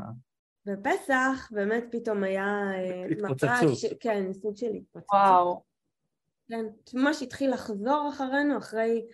[0.65, 2.45] בפסח באמת פתאום היה...
[2.73, 3.77] אה, התפוצצות.
[3.77, 3.85] ש...
[3.99, 5.13] כן, סוג של התפוצצות.
[5.13, 5.63] וואו.
[6.49, 9.05] כן, ממש התחיל לחזור אחרינו, אחרי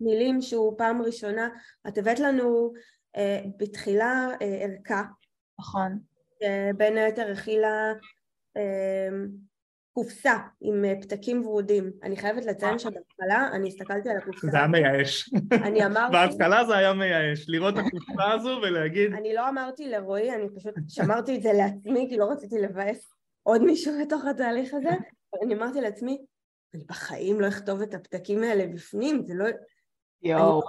[0.00, 1.48] מילים שהוא פעם ראשונה,
[1.88, 2.72] את הבאת לנו
[3.16, 5.02] אה, בתחילה אה, ערכה.
[5.60, 5.98] נכון.
[6.38, 7.92] שבין היתר הכילה
[8.56, 9.28] אמ,
[9.92, 11.90] קופסה עם אה, פתקים ורודים.
[12.02, 14.48] אני חייבת לציין שבהתחלה אני הסתכלתי על הקופסה.
[14.50, 15.30] זה היה מייאש.
[15.52, 16.12] אני אמרתי...
[16.12, 19.12] בהתחלה זה היה מייאש, לראות את הקופסה הזו ולהגיד...
[19.12, 23.62] אני לא אמרתי לרועי, אני פשוט שמרתי את זה לעצמי, כי לא רציתי לבאס עוד
[23.62, 24.90] מישהו בתוך התהליך הזה.
[25.44, 26.18] אני אמרתי לעצמי,
[26.74, 29.46] אני בחיים לא אכתוב את הפתקים האלה בפנים, זה לא...
[30.22, 30.60] יואו.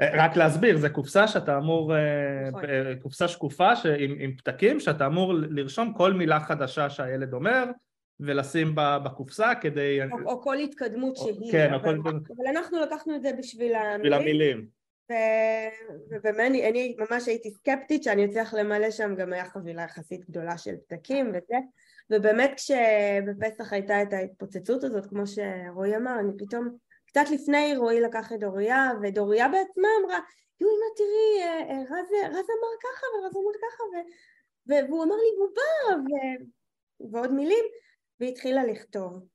[0.00, 2.00] אה, רק להסביר, זה קופסה שאתה אמור, אה,
[2.48, 2.64] נכון.
[2.64, 3.70] אה, קופסה שקופה
[4.18, 7.64] עם פתקים שאתה אמור לרשום כל מילה חדשה שהילד אומר
[8.20, 9.98] ולשים בקופסה כדי...
[10.12, 12.08] או, או כל התקדמות שהיא, כן, אבל, כל...
[12.08, 14.66] אבל אנחנו לקחנו את זה בשביל המילים, המילים.
[15.10, 15.14] ו...
[16.10, 20.74] ובאמת אני ממש הייתי סקפטית שאני אצליח למלא שם, גם היה חבילה יחסית גדולה של
[20.86, 21.56] פתקים וזה.
[22.10, 26.68] ובאמת כשבפסח הייתה את ההתפוצצות הזאת כמו שרועי אמר, אני פתאום
[27.06, 30.18] קצת לפני רועי לקח את דוריה, ודוריה בעצמה אמרה,
[30.60, 33.82] יואי, מה תראי, אה, אה, רז, רז אמר ככה ורז אמר ככה,
[34.68, 36.12] ו, והוא אמר לי בובה, ו,
[37.12, 37.64] ועוד מילים,
[38.20, 39.26] והיא התחילה לכתוב.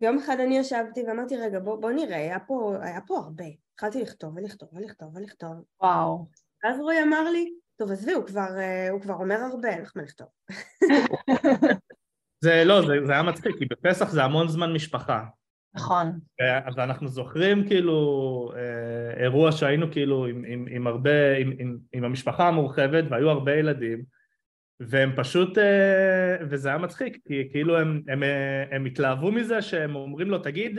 [0.00, 3.44] ויום אחד אני ישבתי ואמרתי, רגע, בוא, בוא נראה, היה פה, היה פה הרבה.
[3.74, 5.64] התחלתי לכתוב ולכתוב ולכתוב ולכתוב.
[5.80, 6.28] וואו.
[6.64, 9.92] ואז רועי אמר לי, טוב, עזבי, הוא כבר, אה, הוא כבר אומר הרבה, אין לך
[9.96, 10.28] מה לכתוב.
[12.44, 15.24] זה לא, זה, זה היה מצחיק, כי בפסח זה המון זמן משפחה.
[15.74, 16.18] נכון.
[16.76, 22.48] ואנחנו זוכרים כאילו אה, אירוע שהיינו כאילו עם, עם, עם הרבה, עם, עם, עם המשפחה
[22.48, 24.04] המורחבת והיו הרבה ילדים
[24.80, 29.96] והם פשוט, אה, וזה היה מצחיק, כי כאילו הם, הם, אה, הם התלהבו מזה שהם
[29.96, 30.78] אומרים לו תגיד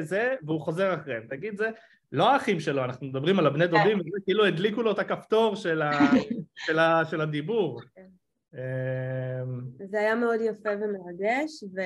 [0.00, 1.70] זה והוא חוזר אחריהם, תגיד זה,
[2.12, 4.10] לא האחים שלו, אנחנו מדברים על הבני דודים, כן.
[4.24, 5.90] כאילו הדליקו לו את הכפתור של, ה,
[6.66, 7.80] של, ה, של הדיבור.
[7.94, 8.06] כן.
[9.90, 11.80] זה היה מאוד יפה ומרגש, ו...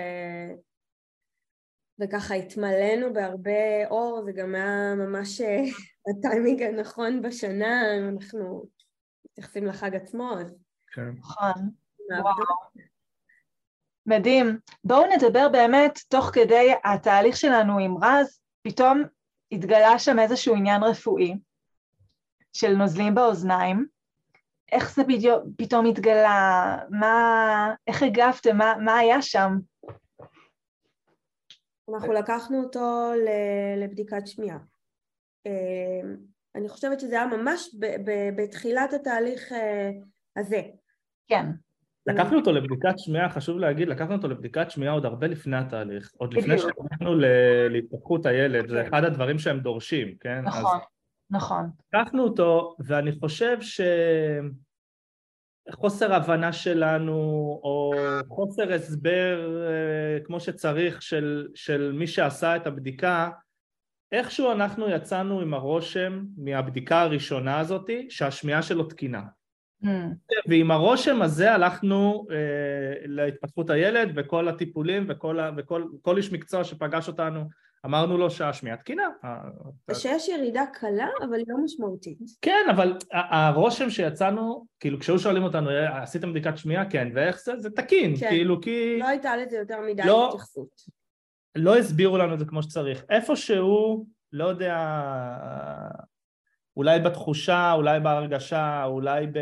[2.01, 5.63] וככה התמלאנו בהרבה אור, זה גם היה ממש אה,
[6.11, 8.65] הטיימינג הנכון בשנה, אנחנו
[9.25, 10.70] מתייחסים לחג עצמו, אז...
[10.91, 11.11] כן.
[11.19, 11.71] נכון.
[14.07, 14.59] מדהים.
[14.85, 19.03] בואו נדבר באמת, תוך כדי התהליך שלנו עם רז, פתאום
[19.53, 21.35] התגלה שם איזשהו עניין רפואי
[22.53, 23.87] של נוזלים באוזניים.
[24.73, 26.77] איך זה בדיוק פתאום התגלה?
[26.91, 28.57] מה, איך הגבתם?
[28.57, 29.53] מה, מה היה שם?
[31.95, 33.13] אנחנו לקחנו אותו
[33.77, 34.59] לבדיקת שמיעה.
[35.47, 36.01] אה,
[36.55, 37.75] אני חושבת שזה היה ממש
[38.37, 39.91] בתחילת התהליך אה,
[40.37, 40.63] הזה.
[41.31, 41.47] כן.
[42.07, 46.35] לקחנו אותו לבדיקת שמיעה, חשוב להגיד, לקחנו אותו לבדיקת שמיעה עוד הרבה לפני התהליך, עוד
[46.35, 47.15] לפני שהלכנו
[47.71, 48.89] להתפתחות הילד, זה.
[48.89, 50.41] אחד הדברים שהם דורשים, כן?
[50.45, 50.79] נכון,
[51.31, 51.71] נכון.
[51.95, 53.81] לקחנו אותו, ואני חושב ש...
[55.73, 57.15] חוסר הבנה שלנו
[57.63, 57.93] או
[58.29, 63.31] חוסר הסבר אה, כמו שצריך של, של מי שעשה את הבדיקה
[64.13, 69.23] איכשהו אנחנו יצאנו עם הרושם מהבדיקה הראשונה הזאתי שהשמיעה שלו תקינה.
[70.49, 72.37] ועם הרושם הזה הלכנו אה,
[73.05, 77.45] להתפתחות הילד וכל הטיפולים וכל, ה, וכל כל איש מקצוע שפגש אותנו
[77.87, 79.09] אמרנו לו שהשמיעה תקינה.
[79.25, 82.19] אה, שיש ירידה קלה אבל לא משמעותית.
[82.43, 86.91] כן, אבל הרושם שיצאנו, כאילו כשהיו שואלים אותנו, "אה, עשיתם בדיקת שמיעה?
[86.91, 87.53] כן, ואיך זה?
[87.59, 88.29] זה תקין, כן.
[88.29, 90.29] כאילו כי לא הייתה לזה יותר מדי לא.
[90.29, 91.01] התייחסות.
[91.57, 93.05] לא הסבירו לנו את זה כמו שצריך.
[93.11, 94.77] איפשהו, לא יודע,
[96.81, 99.39] אולי בתחושה, אולי בהרגשה, אולי ב...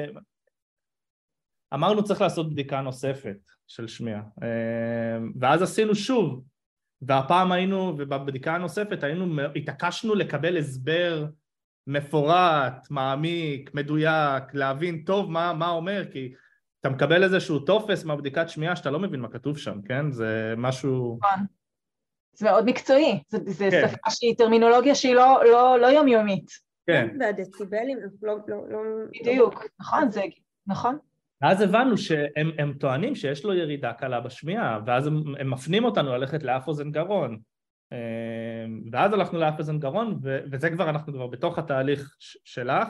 [1.74, 4.22] אמרנו צריך לעשות בדיקה נוספת של שמיעה.
[4.42, 6.44] אה, ואז עשינו שוב,
[7.02, 11.26] והפעם היינו, ובבדיקה הנוספת היינו, התעקשנו לקבל הסבר
[11.86, 16.32] מפורט, מעמיק, מדויק, להבין טוב מה, מה אומר, כי
[16.80, 20.10] אתה מקבל איזשהו טופס מהבדיקת שמיעה שאתה לא מבין מה כתוב שם, כן?
[20.10, 21.18] זה משהו...
[21.22, 21.44] נכון.
[22.32, 23.88] זה מאוד מקצועי, זה, זה כן.
[23.88, 26.67] שפה שהיא טרמינולוגיה שהיא לא, לא, לא יומיומית.
[26.88, 27.16] כן.
[27.20, 28.80] והדציבלים, לא, לא, לא...
[29.20, 30.22] בדיוק, נכון, זה,
[30.66, 30.98] נכון.
[31.42, 36.12] ואז הבנו שהם הם טוענים שיש לו ירידה קלה בשמיעה, ואז הם, הם מפנים אותנו
[36.16, 37.38] ללכת לאף אוזן גרון.
[37.92, 37.98] אה,
[38.92, 42.88] ואז הלכנו לאף אוזן גרון, ו, וזה כבר, אנחנו כבר בתוך התהליך ש- שלך,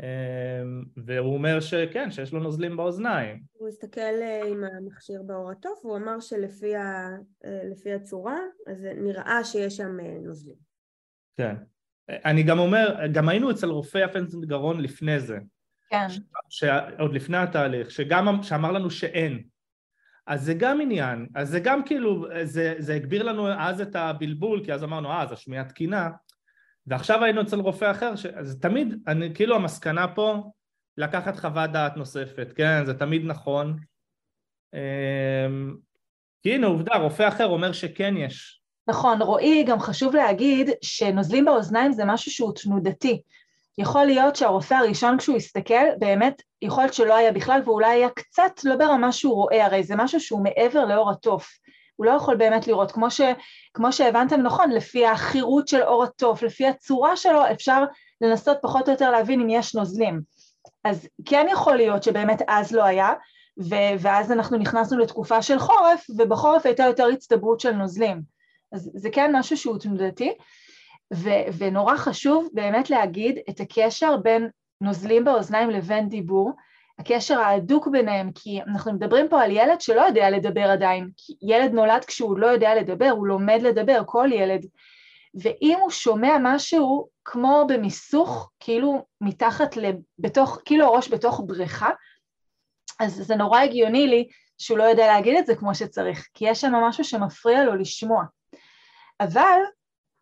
[0.00, 0.62] אה,
[0.96, 3.42] והוא אומר שכן, שיש לו נוזלים באוזניים.
[3.52, 9.44] הוא הסתכל אה, עם המכשיר באור התוף, והוא אמר שלפי ה- אה, הצורה, אז נראה
[9.44, 10.56] שיש שם אה, נוזלים.
[11.36, 11.54] כן.
[12.08, 15.38] אני גם אומר, גם היינו אצל רופא אוזן גרון לפני זה,
[15.90, 16.06] כן,
[16.48, 19.42] שעוד לפני התהליך, שגם, שאמר לנו שאין.
[20.26, 24.64] אז זה גם עניין, אז זה גם כאילו, זה, זה הגביר לנו אז את הבלבול,
[24.64, 26.10] כי אז אמרנו, אה, אז השמיעה תקינה,
[26.86, 28.26] ועכשיו היינו אצל רופא אחר, ש...
[28.26, 30.50] אז תמיד, אני, כאילו המסקנה פה,
[30.96, 33.76] לקחת חוות דעת נוספת, כן, זה תמיד נכון.
[34.74, 35.76] אמ,
[36.42, 38.57] כי הנה עובדה, רופא אחר אומר שכן יש.
[38.88, 43.22] נכון, רועי, גם חשוב להגיד שנוזלים באוזניים זה משהו שהוא תנודתי.
[43.78, 48.52] יכול להיות שהרופא הראשון כשהוא הסתכל, באמת, יכול להיות שלא היה בכלל, ואולי היה קצת
[48.64, 51.48] לא ברמה שהוא רואה, הרי זה משהו שהוא מעבר לאור התוף.
[51.96, 53.20] הוא לא יכול באמת לראות, כמו, ש,
[53.74, 57.84] כמו שהבנתם נכון, לפי החירות של אור התוף, לפי הצורה שלו, אפשר
[58.20, 60.20] לנסות פחות או יותר להבין אם יש נוזלים.
[60.84, 63.12] אז כן יכול להיות שבאמת אז לא היה,
[63.60, 68.37] ו- ואז אנחנו נכנסנו לתקופה של חורף, ובחורף הייתה יותר הצטברות של נוזלים.
[68.72, 70.32] אז זה כן משהו שהוא תנודתי,
[71.14, 74.48] ו- ונורא חשוב באמת להגיד את הקשר בין
[74.80, 76.52] נוזלים באוזניים לבין דיבור,
[76.98, 81.72] הקשר ההדוק ביניהם, כי אנחנו מדברים פה על ילד שלא יודע לדבר עדיין, כי ילד
[81.72, 84.66] נולד כשהוא לא יודע לדבר, הוא לומד לדבר, כל ילד,
[85.34, 91.90] ואם הוא שומע משהו כמו במיסוך, כאילו מתחת, ל- בתוך, כאילו הראש בתוך בריכה,
[93.00, 94.28] אז זה נורא הגיוני לי
[94.58, 98.24] שהוא לא יודע להגיד את זה כמו שצריך, כי יש שם משהו שמפריע לו לשמוע.
[99.20, 99.60] אבל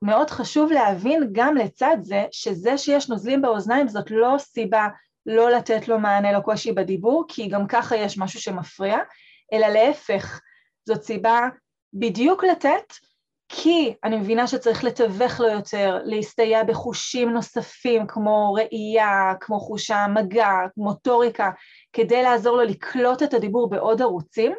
[0.02, 4.88] מאוד חשוב להבין גם לצד זה, שזה שיש נוזלים באוזניים זאת לא סיבה
[5.26, 8.98] לא לתת לו מענה לקושי בדיבור, כי גם ככה יש משהו שמפריע,
[9.52, 10.40] אלא להפך,
[10.88, 11.48] זאת סיבה
[11.94, 12.92] בדיוק לתת,
[13.48, 20.50] כי אני מבינה שצריך לתווך לו יותר, להסתייע בחושים נוספים כמו ראייה, כמו חוש המגע,
[20.76, 21.50] מוטוריקה,
[21.92, 24.52] כדי לעזור לו לקלוט את הדיבור בעוד ערוצים,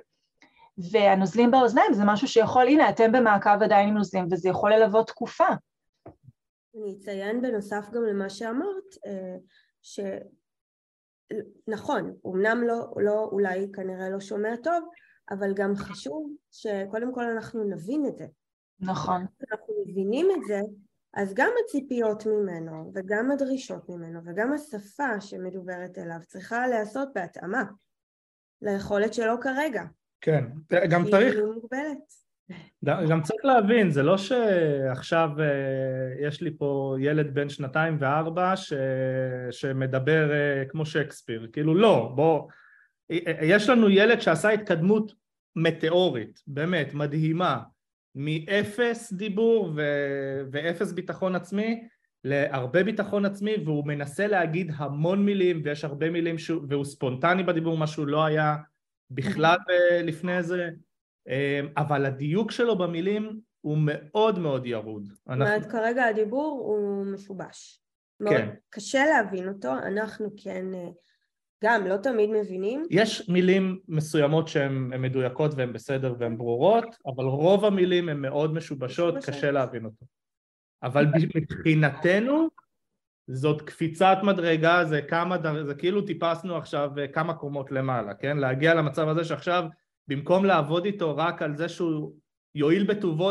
[0.92, 5.48] והנוזלים באוזניים זה משהו שיכול, הנה אתם במעקב עדיין עם נוזלים, וזה יכול ללוות תקופה.
[6.76, 9.38] אני אציין בנוסף גם למה שאמרת, אה,
[11.68, 14.90] שנכון, אמנם לא, לא, אולי כנראה לא שומע טוב,
[15.30, 18.26] אבל גם חשוב שקודם כל אנחנו נבין את זה.
[18.80, 19.26] נכון.
[19.52, 20.60] אנחנו מבינים את זה,
[21.14, 27.64] אז גם הציפיות ממנו, וגם הדרישות ממנו, וגם השפה שמדוברת אליו צריכה להיעשות בהתאמה
[28.62, 29.84] ליכולת שלו כרגע.
[30.22, 30.46] כן,
[30.90, 32.18] גם צריך, כי היא מוגבלת.
[32.84, 38.74] גם צריך להבין, זה לא שעכשיו אה, יש לי פה ילד בן שנתיים וארבע ש...
[39.52, 42.48] שמדבר אה, כמו שייקספיר, כאילו לא, בוא,
[43.12, 45.14] אה, יש לנו ילד שעשה התקדמות
[45.56, 47.60] מטאורית, באמת, מדהימה,
[48.16, 49.82] מאפס דיבור ו...
[50.52, 51.88] ואפס ביטחון עצמי
[52.24, 56.64] להרבה ביטחון עצמי והוא מנסה להגיד המון מילים ויש הרבה מילים שהוא...
[56.70, 58.56] והוא ספונטני בדיבור, מה שהוא לא היה
[59.12, 60.70] בכלל אה, לפני זה
[61.28, 65.08] אמ, אבל הדיוק שלו במילים הוא מאוד מאוד ירוד.
[65.08, 67.82] זאת אומרת, כרגע הדיבור הוא משובש.
[68.20, 68.50] מאוד כן.
[68.70, 70.90] קשה להבין אותו, אנחנו כן, אה,
[71.64, 77.24] גם לא תמיד מבינים, יש מילים מסוימות שהן הן מדויקות והן בסדר והן ברורות, אבל
[77.24, 79.36] רוב המילים הן מאוד משובשות, משובשות.
[79.36, 80.06] קשה להבין אותו.
[80.84, 82.48] אבל מבחינתנו
[83.28, 88.38] זאת קפיצת מדרגה, זה כמה, זה כאילו טיפסנו עכשיו אה, כמה קומות למעלה, כן?
[88.38, 89.64] להגיע למצב הזה שעכשיו
[90.08, 92.14] במקום לעבוד איתו רק על זה שהוא
[92.56, 93.30] יועיל בטובו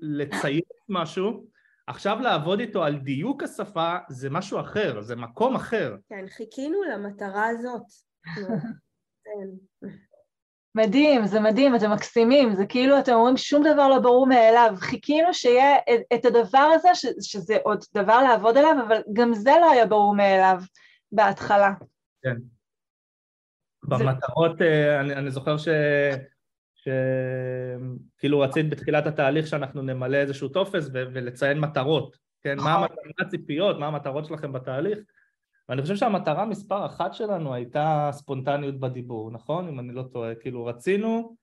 [0.00, 1.46] לצייר משהו,
[1.86, 5.96] עכשיו לעבוד איתו על דיוק השפה זה משהו אחר, זה מקום אחר.
[6.08, 7.82] כן, חיכינו למטרה הזאת.
[9.24, 9.88] כן.
[10.78, 15.34] מדהים, זה מדהים, אתם מקסימים, זה כאילו אתם אומרים שום דבר לא ברור מאליו, חיכינו
[15.34, 15.76] שיהיה
[16.14, 20.14] את הדבר הזה, ש, שזה עוד דבר לעבוד עליו, אבל גם זה לא היה ברור
[20.14, 20.60] מאליו
[21.12, 21.72] בהתחלה.
[22.22, 22.36] כן.
[23.82, 25.68] במטרות, אה, אני, אני זוכר ש...
[26.74, 31.04] שכאילו רצית בתחילת התהליך שאנחנו נמלא איזשהו טופס ו...
[31.12, 32.56] ולציין מטרות, כן?
[32.56, 32.96] מה נכון.
[33.20, 34.98] הציפיות, מה המטרות שלכם בתהליך?
[35.68, 39.68] ואני חושב שהמטרה מספר אחת שלנו הייתה ספונטניות בדיבור, נכון?
[39.68, 41.36] אם אני לא טועה, כאילו רצינו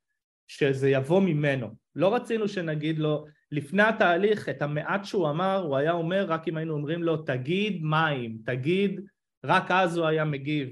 [0.47, 5.91] שזה יבוא ממנו, לא רצינו שנגיד לו, לפני התהליך את המעט שהוא אמר, הוא היה
[5.91, 9.01] אומר רק אם היינו אומרים לו תגיד מים, תגיד,
[9.45, 10.69] רק אז הוא היה מגיב,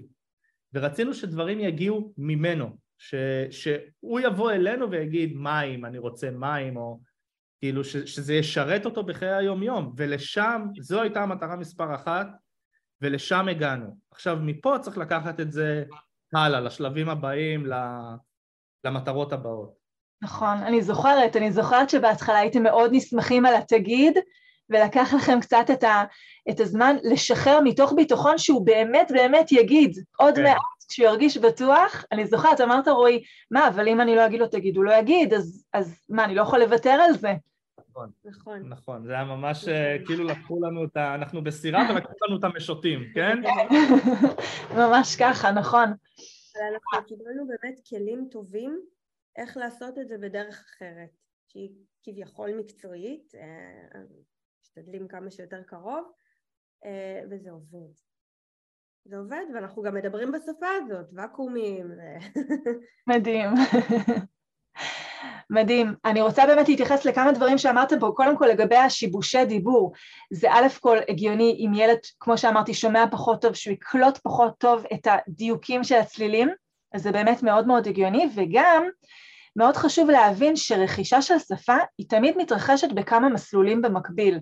[0.73, 3.15] ורצינו שדברים יגיעו ממנו, ש,
[3.49, 6.99] שהוא יבוא אלינו ויגיד מים, אני רוצה מים, או
[7.59, 12.27] כאילו ש, שזה ישרת אותו בחיי היום יום, ולשם, זו הייתה המטרה מספר אחת,
[13.03, 13.97] ולשם הגענו.
[14.11, 15.83] עכשיו מפה צריך לקחת את זה
[16.33, 17.65] הלאה, לשלבים הבאים,
[18.83, 19.73] למטרות הבאות.
[20.21, 24.17] נכון, אני זוכרת, אני זוכרת שבהתחלה הייתם מאוד נסמכים על התגיד,
[24.69, 26.03] ולקח לכם קצת את, ה,
[26.49, 30.43] את הזמן לשחרר מתוך ביטחון שהוא באמת באמת יגיד עוד כן.
[30.43, 32.05] מעט כשהוא ירגיש בטוח.
[32.11, 35.33] אני זוכרת, אמרת רועי, מה, אבל אם אני לא אגיד לו תגיד, הוא לא יגיד,
[35.33, 37.33] אז, אז מה, אני לא יכול לוותר על זה?
[37.93, 38.69] נכון, נכון.
[38.69, 40.05] נכון, זה היה ממש אה, נכון.
[40.05, 41.15] כאילו לקחו לנו את ה...
[41.15, 43.37] אנחנו בסירה ולקחו לנו את המשוטים, כן?
[44.77, 45.85] ממש ככה, נכון.
[45.85, 48.81] אבל אנחנו קיבלנו באמת כלים טובים
[49.35, 51.09] איך לעשות את זה בדרך אחרת,
[51.47, 51.69] שהיא
[52.03, 53.99] כביכול מקצועית, אה,
[54.61, 56.11] משתדלים כמה שיותר קרוב,
[56.85, 57.93] אה, וזה עובד.
[59.05, 61.91] זה עובד, ואנחנו גם מדברים בשפה הזאת, ואקומים.
[63.09, 63.49] מדהים.
[65.49, 65.93] מדהים.
[66.05, 69.93] אני רוצה באמת להתייחס לכמה דברים שאמרתם פה, קודם כל לגבי השיבושי דיבור.
[70.31, 74.85] זה א' כל הגיוני אם ילד, כמו שאמרתי, שומע פחות טוב, שהוא יקלוט פחות טוב
[74.93, 76.49] את הדיוקים של הצלילים,
[76.93, 78.83] אז זה באמת מאוד מאוד הגיוני, וגם
[79.55, 84.39] מאוד חשוב להבין שרכישה של שפה היא תמיד מתרחשת בכמה מסלולים במקביל.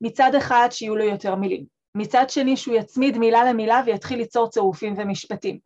[0.00, 1.64] מצד אחד שיהיו לו יותר מילים,
[1.94, 5.58] מצד שני שהוא יצמיד מילה למילה ויתחיל ליצור צירופים ומשפטים.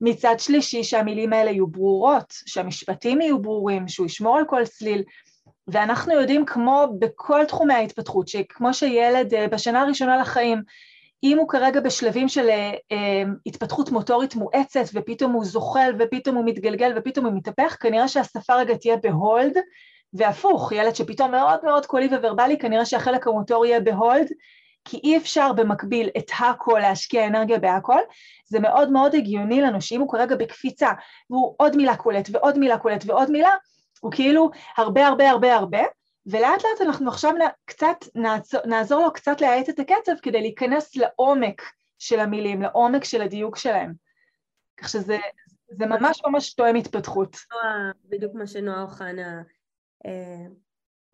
[0.00, 5.02] מצד שלישי שהמילים האלה יהיו ברורות, שהמשפטים יהיו ברורים, שהוא ישמור על כל צליל,
[5.68, 10.62] ואנחנו יודעים כמו בכל תחומי ההתפתחות, שכמו שילד אה, בשנה הראשונה לחיים,
[11.22, 16.44] אם הוא כרגע בשלבים של אה, אה, התפתחות מוטורית מואצת ופתאום הוא זוחל ופתאום הוא
[16.44, 19.58] מתגלגל ופתאום הוא מתהפך, כנראה שהשפה רגע תהיה ב hold,
[20.12, 24.26] והפוך, ילד שפתאום מאוד מאוד קולי וורבלי, כנראה שהחלק המוטורי יהיה ב hold,
[24.84, 28.00] כי אי אפשר במקביל את הכל להשקיע אנרגיה בהכל,
[28.46, 30.92] זה מאוד מאוד הגיוני לנו שאם הוא כרגע בקפיצה
[31.30, 33.50] והוא עוד מילה קולט ועוד מילה קולט ועוד מילה,
[34.00, 35.82] הוא כאילו הרבה הרבה הרבה הרבה,
[36.26, 37.32] ולאט לאט אנחנו עכשיו
[37.64, 41.62] קצת נעזור, נעזור לו קצת להאט את הקצב כדי להיכנס לעומק
[41.98, 43.92] של המילים, לעומק של הדיוק שלהם.
[44.76, 45.18] כך שזה
[45.68, 47.36] זה ממש ממש תואם התפתחות.
[48.04, 49.42] בדיוק מה שנועה אוחנה
[50.06, 50.46] אה,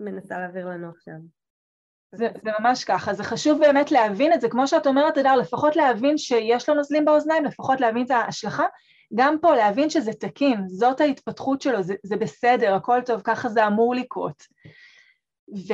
[0.01, 1.40] מנסה להעביר לנו עכשיו.
[2.15, 5.77] זה, זה ממש ככה, זה חשוב באמת להבין את זה, כמו שאת אומרת, אדר, לפחות
[5.77, 8.65] להבין שיש לו נוזלים באוזניים, לפחות להבין את ההשלכה,
[9.15, 13.67] גם פה להבין שזה תקין, זאת ההתפתחות שלו, זה, זה בסדר, הכל טוב, ככה זה
[13.67, 14.43] אמור לקרות.
[15.69, 15.73] ו,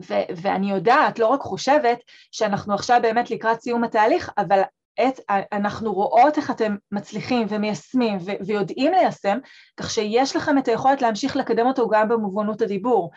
[0.00, 1.98] ו, ואני יודעת, לא רק חושבת,
[2.32, 4.62] שאנחנו עכשיו באמת לקראת סיום התהליך, אבל
[5.00, 5.20] את,
[5.52, 9.38] אנחנו רואות איך אתם מצליחים ומיישמים ו, ויודעים ליישם,
[9.76, 13.10] כך שיש לכם את היכולת להמשיך לקדם אותו גם במובנות הדיבור.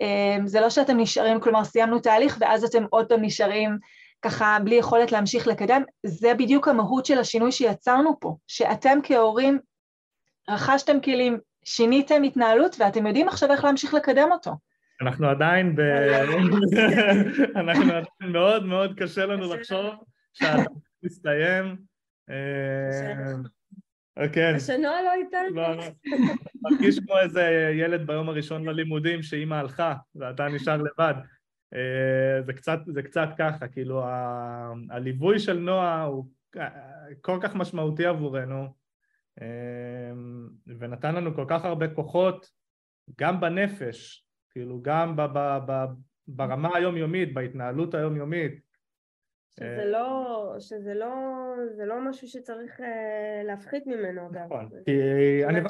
[0.00, 3.78] אמ, זה לא שאתם נשארים, כלומר סיימנו תהליך ואז אתם עוד פעם נשארים
[4.22, 9.58] ככה בלי יכולת להמשיך לקדם, זה בדיוק המהות של השינוי שיצרנו פה, שאתם כהורים
[10.48, 14.52] רכשתם כלים, שיניתם התנהלות ואתם יודעים עכשיו איך להמשיך לקדם אותו.
[15.02, 15.80] אנחנו עדיין ב...
[17.60, 19.94] אנחנו עדיין מאוד מאוד קשה לנו לחשוב
[20.32, 20.68] שהתהליך
[21.02, 21.76] מסתיים.
[24.32, 24.52] כן.
[24.56, 25.56] השנוע לא איתנו.
[25.56, 25.84] לא, לא.
[26.62, 31.14] מרגיש כמו איזה ילד ביום הראשון ללימודים שאימא הלכה ואתה נשאר לבד.
[31.74, 36.26] אה, זה קצת, זה קצת ככה, כאילו ה, הליווי של נועה הוא
[37.20, 38.74] כל כך משמעותי עבורנו
[39.42, 40.12] אה,
[40.66, 42.50] ונתן לנו כל כך הרבה כוחות
[43.18, 45.84] גם בנפש, כאילו גם ב, ב, ב,
[46.28, 48.60] ברמה היומיומית, בהתנהלות היומיומית,
[49.58, 51.14] שזה לא, שזה לא,
[51.76, 54.44] זה לא משהו שצריך אה, להפחית ממנו אגב.
[54.44, 55.60] נכון, כי אני,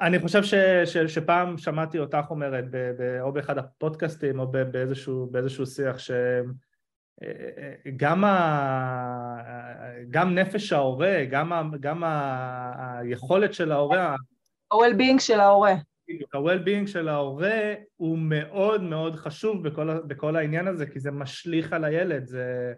[0.00, 0.54] אני חושב ש,
[0.84, 8.24] ש, שפעם שמעתי אותך אומרת, ב, ב, או באחד הפודקאסטים או באיזשהו, באיזשהו שיח, שגם
[8.24, 9.40] ה,
[10.10, 14.16] גם נפש ההורה, גם, ה, גם ה, היכולת של ההורה,
[14.72, 15.74] ה-well-being של ההורה.
[16.34, 21.84] ה-well-being של ההורה הוא מאוד מאוד חשוב בכל, בכל העניין הזה, כי זה משליך על
[21.84, 22.74] הילד, זה...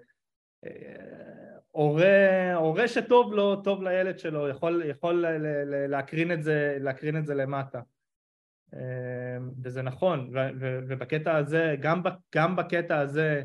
[0.67, 5.25] אה, הורה, הורה שטוב לו, טוב לילד שלו, יכול, יכול
[5.89, 7.81] להקרין את זה, להקרין את זה למטה.
[8.75, 12.03] אה, וזה נכון, ו, ו, ובקטע הזה, גם,
[12.35, 13.43] גם בקטע הזה,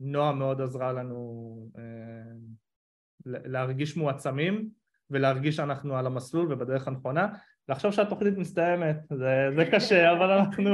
[0.00, 2.32] נועה מאוד עזרה לנו אה,
[3.26, 4.68] להרגיש מועצמים
[5.10, 7.28] ולהרגיש שאנחנו על המסלול ובדרך הנכונה.
[7.68, 10.70] לחשוב שהתוכנית מסתיימת, זה, זה קשה, אבל אנחנו,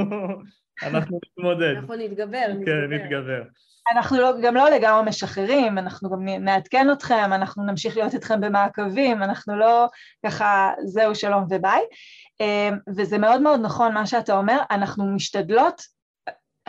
[0.83, 1.75] אנחנו נתמודד.
[1.75, 2.65] אנחנו נתגבר, נתגבר.
[2.65, 3.43] כן, נתגבר.
[3.91, 9.23] אנחנו לא, גם לא לגמרי משחררים, אנחנו גם נעדכן אתכם, אנחנו נמשיך להיות איתכם במעקבים,
[9.23, 9.87] אנחנו לא
[10.25, 11.81] ככה זהו שלום וביי.
[12.39, 15.81] אמ, וזה מאוד מאוד נכון מה שאתה אומר, אנחנו משתדלות,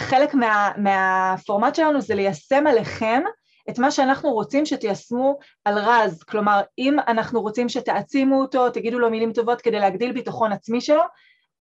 [0.00, 3.22] חלק מה, מהפורמט שלנו זה ליישם עליכם
[3.70, 9.10] את מה שאנחנו רוצים שתיישמו על רז, כלומר אם אנחנו רוצים שתעצימו אותו, תגידו לו
[9.10, 11.02] מילים טובות כדי להגדיל ביטחון עצמי שלו,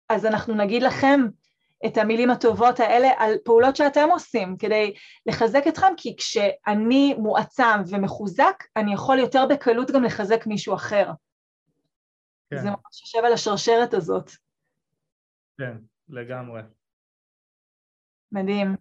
[0.09, 1.21] אז אנחנו נגיד לכם
[1.85, 4.93] את המילים הטובות האלה על פעולות שאתם עושים כדי
[5.25, 11.11] לחזק אתכם, כי כשאני מועצם ומחוזק, אני יכול יותר בקלות גם לחזק מישהו אחר.
[12.49, 12.57] כן.
[12.57, 14.31] זה ממש יושב על השרשרת הזאת.
[15.57, 15.77] כן,
[16.09, 16.61] לגמרי.
[18.31, 18.75] מדהים.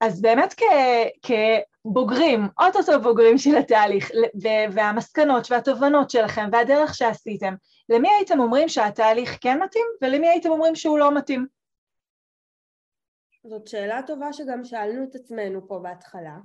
[0.00, 1.26] אז באמת כ-
[1.82, 4.10] כבוגרים, אוטוטו בוגרים של התהליך,
[4.72, 7.54] והמסקנות והתובנות שלכם והדרך שעשיתם,
[7.88, 11.46] למי הייתם אומרים שהתהליך כן מתאים ולמי הייתם אומרים שהוא לא מתאים?
[13.48, 16.38] זאת שאלה טובה שגם שאלנו את עצמנו פה בהתחלה.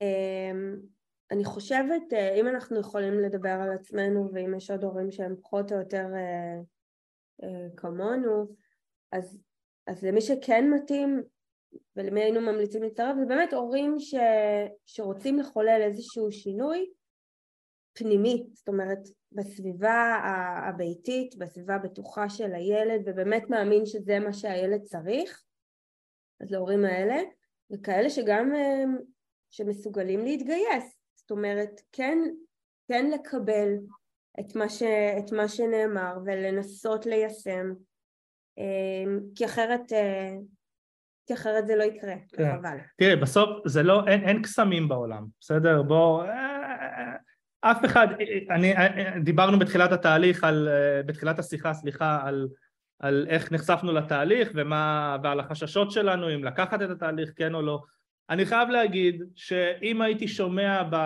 [0.00, 0.76] אמ,
[1.30, 5.72] אני חושבת, אה, אם אנחנו יכולים לדבר על עצמנו ואם יש עוד הורים שהם פחות
[5.72, 6.60] או יותר אה,
[7.42, 8.46] אה, כמונו,
[9.12, 9.42] אז,
[9.86, 11.22] אז למי שכן מתאים
[11.96, 14.14] ולמי היינו ממליצים להצטרף זה באמת הורים ש,
[14.86, 16.90] שרוצים לחולל איזשהו שינוי
[17.92, 18.98] פנימי, זאת אומרת
[19.32, 20.20] בסביבה
[20.68, 25.44] הביתית, בסביבה הבטוחה של הילד ובאמת מאמין שזה מה שהילד צריך
[26.40, 27.16] אז להורים האלה
[27.72, 28.52] וכאלה שגם
[29.50, 32.18] שמסוגלים להתגייס זאת אומרת כן,
[32.88, 33.74] כן לקבל
[34.40, 34.82] את מה, ש,
[35.18, 37.72] את מה שנאמר ולנסות ליישם
[39.34, 39.92] כי אחרת
[41.26, 42.56] כי אחרת זה לא יקרה, כן.
[42.56, 42.76] חבל.
[42.96, 45.82] תראי, בסוף זה לא, אין, אין קסמים בעולם, בסדר?
[45.82, 46.24] בוא...
[47.60, 48.06] אף אחד,
[48.50, 48.74] אני,
[49.24, 50.68] דיברנו בתחילת התהליך, על,
[51.06, 52.48] בתחילת השיחה, סליחה, על,
[53.04, 57.82] על איך נחשפנו לתהליך ומה, ועל החששות שלנו, אם לקחת את התהליך, כן או לא.
[58.30, 60.96] אני חייב להגיד שאם הייתי שומע ב,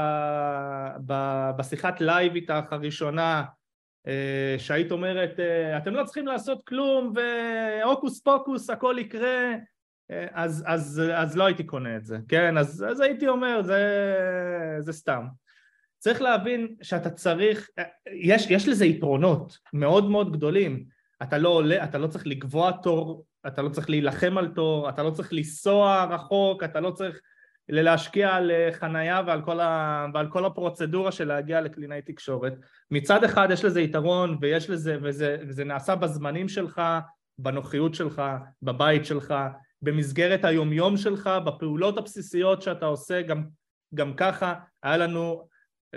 [1.06, 1.12] ב,
[1.56, 3.44] בשיחת live איתך הראשונה,
[4.06, 9.54] אה, שהיית אומרת, אה, אתם לא צריכים לעשות כלום והוקוס פוקוס הכל יקרה,
[10.32, 12.58] אז, אז, אז לא הייתי קונה את זה, כן?
[12.58, 13.82] אז, אז הייתי אומר, זה,
[14.78, 15.26] זה סתם.
[15.98, 17.68] צריך להבין שאתה צריך,
[18.12, 20.97] יש, יש לזה יתרונות מאוד מאוד גדולים.
[21.22, 25.02] אתה לא עולה, אתה לא צריך לקבוע תור, אתה לא צריך להילחם על תור, אתה
[25.02, 27.20] לא צריך לנסוע רחוק, אתה לא צריך
[27.68, 32.54] להשקיע על חנייה ועל כל, ה, ועל כל הפרוצדורה של להגיע לקלינאי תקשורת.
[32.90, 36.82] מצד אחד יש לזה יתרון ויש לזה, וזה, וזה נעשה בזמנים שלך,
[37.38, 38.22] בנוחיות שלך,
[38.62, 39.34] בבית שלך,
[39.82, 43.44] במסגרת היומיום שלך, בפעולות הבסיסיות שאתה עושה, גם,
[43.94, 45.48] גם ככה היה לנו,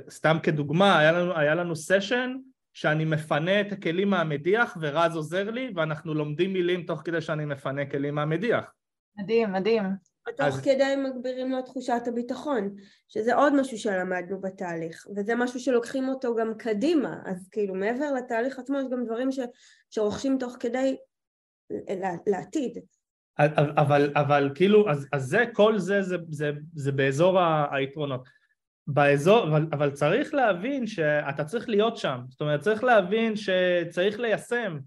[0.10, 2.36] סתם כדוגמה, היה לנו, היה לנו סשן
[2.74, 7.86] שאני מפנה את הכלים מהמדיח ורז עוזר לי ואנחנו לומדים מילים תוך כדי שאני מפנה
[7.86, 8.74] כלים מהמדיח.
[9.18, 9.84] מדהים, מדהים.
[10.38, 10.62] תוך אז...
[10.62, 12.76] כדי מגבירים לו את תחושת הביטחון,
[13.08, 18.60] שזה עוד משהו שלמדנו בתהליך, וזה משהו שלוקחים אותו גם קדימה, אז כאילו מעבר לתהליך
[18.60, 19.40] עצמו יש גם דברים ש...
[19.90, 20.98] שרוכשים תוך כדי
[22.28, 22.78] לעתיד.
[23.78, 27.40] אבל, אבל כאילו, אז, אז זה, כל זה, זה, זה, זה באזור
[27.72, 28.41] היתרונות.
[28.88, 34.78] באזור, אבל, אבל צריך להבין שאתה צריך להיות שם, זאת אומרת צריך להבין שצריך ליישם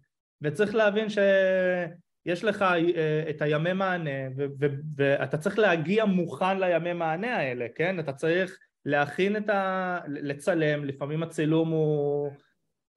[0.42, 4.66] וצריך להבין שיש לך אה, את הימי מענה ו, ו,
[4.96, 8.00] ואתה צריך להגיע מוכן לימי מענה האלה, כן?
[8.00, 9.98] אתה צריך להכין את ה...
[10.06, 12.30] לצלם, לפעמים הצילום הוא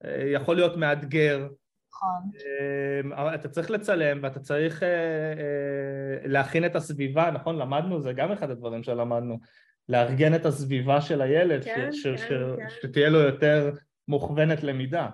[0.04, 1.48] אה, יכול להיות מאתגר
[1.98, 2.30] נכון.
[3.02, 7.58] אמ, אתה צריך לצלם ואתה צריך אה, אה, להכין את הסביבה, נכון?
[7.58, 9.38] למדנו, זה גם אחד הדברים שלמדנו,
[9.88, 12.24] לארגן את הסביבה של הילד, כן, ש- כן, ש-
[12.58, 12.68] כן.
[12.68, 13.70] שתהיה לו יותר
[14.08, 15.08] מוכוונת למידה.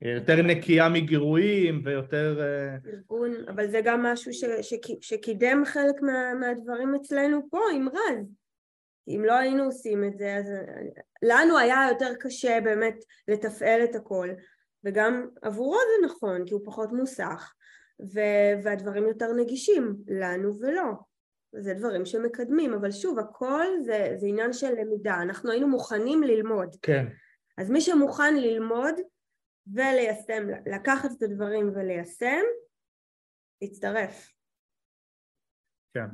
[0.00, 2.40] יותר נקייה מגירויים ויותר...
[2.40, 7.88] אה, ארגון, אבל זה גם משהו ש, ש, שקידם חלק מה, מהדברים אצלנו פה עם
[7.88, 8.26] רז.
[9.08, 10.52] אם לא היינו עושים את זה, אז
[11.22, 12.94] לנו היה יותר קשה באמת
[13.28, 14.28] לתפעל את הכל.
[14.84, 17.52] וגם עבורו זה נכון, כי הוא פחות מוסך,
[18.14, 21.13] ו- והדברים יותר נגישים לנו ולא.
[21.58, 26.76] זה דברים שמקדמים, אבל שוב, הכל זה, זה עניין של למידה, אנחנו היינו מוכנים ללמוד.
[26.82, 27.06] כן.
[27.58, 28.94] אז מי שמוכן ללמוד,
[29.74, 32.42] וליישם, לקחת את הדברים וליישם,
[33.62, 34.30] להצטרף.
[35.94, 36.06] כן.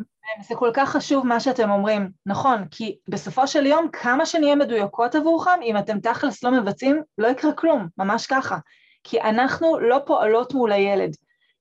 [0.48, 5.14] זה כל כך חשוב מה שאתם אומרים, נכון, כי בסופו של יום כמה שנהיה מדויקות
[5.14, 8.58] עבורכם, אם אתם תכלס לא מבצעים, לא יקרה כלום, ממש ככה.
[9.04, 11.10] כי אנחנו לא פועלות מול הילד,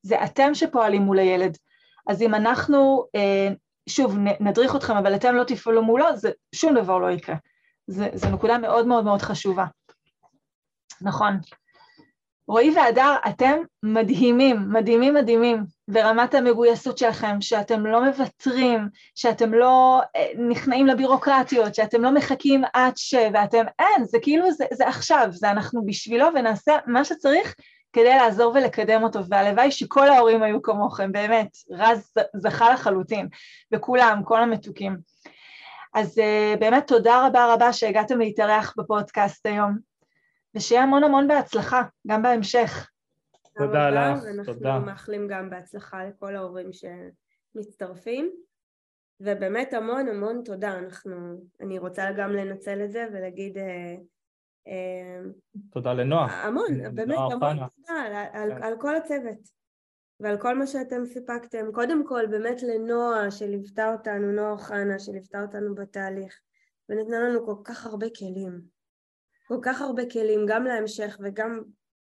[0.01, 1.57] זה אתם שפועלים מול הילד.
[2.07, 3.49] אז אם אנחנו, אה,
[3.89, 7.35] שוב, נדריך אתכם, אבל אתם לא תפעלו מולו, זה, שום דבר לא יקרה.
[7.87, 9.65] זו נקודה מאוד מאוד מאוד חשובה.
[11.01, 11.39] נכון.
[12.47, 20.27] רועי והדר, אתם מדהימים, מדהימים מדהימים ברמת המגויסות שלכם, שאתם לא מוותרים, שאתם לא אה,
[20.49, 23.15] נכנעים לבירוקרטיות, שאתם לא מחכים עד ש...
[23.33, 27.55] ואתם, אין, זה כאילו, זה, זה עכשיו, זה אנחנו בשבילו ונעשה מה שצריך
[27.93, 33.27] כדי לעזור ולקדם אותו, והלוואי שכל ההורים היו כמוכם, באמת, רז זכה לחלוטין,
[33.73, 34.97] וכולם, כל המתוקים.
[35.95, 39.77] אז uh, באמת תודה רבה רבה שהגעתם להתארח בפודקאסט היום.
[40.55, 42.89] ושיהיה המון המון בהצלחה, גם בהמשך.
[43.57, 44.73] תודה לך, תודה.
[44.73, 48.31] אנחנו מאחלים גם בהצלחה לכל ההורים שמצטרפים,
[49.19, 50.77] ובאמת המון המון תודה.
[50.77, 51.15] אנחנו,
[51.61, 53.57] אני רוצה גם לנצל את זה ולהגיד...
[54.69, 55.21] אה,
[55.71, 56.47] תודה לנועה.
[56.47, 58.63] המון, באמת המון תודה על, על, כן.
[58.63, 59.59] על כל הצוות.
[60.19, 61.71] ועל כל מה שאתם סיפקתם.
[61.73, 66.39] קודם כל באמת לנועה שליוותה אותנו, נועה אוחנה שליוותה אותנו בתהליך
[66.89, 68.61] ונתנה לנו כל כך הרבה כלים.
[69.47, 71.61] כל כך הרבה כלים, גם להמשך וגם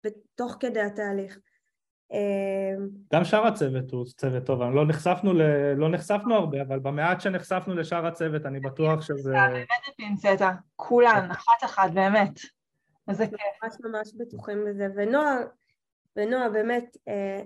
[0.05, 1.39] בתוך כדי התהליך.
[2.13, 5.43] אמ, גם שאר הצוות הוא צוות טוב, לא נחשפנו, ל...
[5.77, 9.33] לא נחשפנו הרבה, אבל במעט שנחשפנו לשאר הצוות אני בטוח שזה...
[9.33, 12.41] באמת פינצטה, כולן, אחת אחת, באמת.
[13.09, 13.39] איזה כיף.
[13.63, 15.37] ממש ממש בטוחים בזה, ונועה,
[16.17, 17.43] ונועה באמת, אה,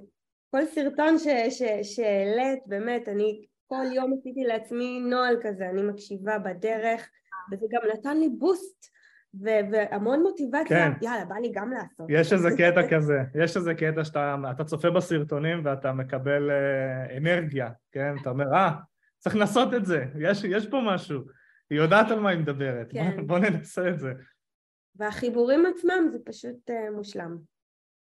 [0.51, 1.17] כל סרטון
[1.83, 7.11] שהעלית, באמת, אני כל יום עשיתי לעצמי נוהל כזה, אני מקשיבה בדרך,
[7.53, 8.93] וזה גם נתן לי בוסט
[9.41, 10.93] והמון מוטיבציה, כן.
[11.03, 12.07] יאללה, בא לי גם לעשות.
[12.09, 18.15] יש איזה קטע כזה, יש איזה קטע שאתה צופה בסרטונים ואתה מקבל אה, אנרגיה, כן?
[18.23, 18.71] אתה אומר, אה,
[19.19, 21.21] צריך לנסות את זה, יש, יש פה משהו.
[21.71, 23.17] היא יודעת על מה היא מדברת, כן.
[23.17, 24.13] בוא, בוא ננסה את זה.
[24.97, 27.39] והחיבורים עצמם זה פשוט אה, מושלם.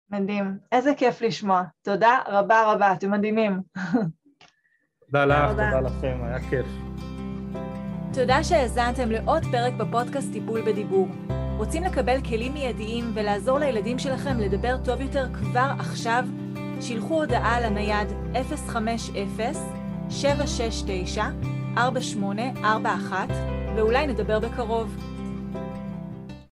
[0.10, 1.64] מדהים, איזה כיף לשמוע.
[1.82, 3.62] תודה רבה רבה, אתם מדהימים.
[5.06, 6.97] תודה לך, תודה לכם, היה כיף.
[8.18, 11.08] תודה שהאזנתם לעוד פרק בפודקאסט טיפול בדיבור.
[11.58, 16.26] רוצים לקבל כלים מיידיים ולעזור לילדים שלכם לדבר טוב יותר כבר עכשיו?
[16.82, 18.08] שילחו הודעה לנייד
[21.76, 21.78] 050-769-4841
[23.76, 25.17] ואולי נדבר בקרוב.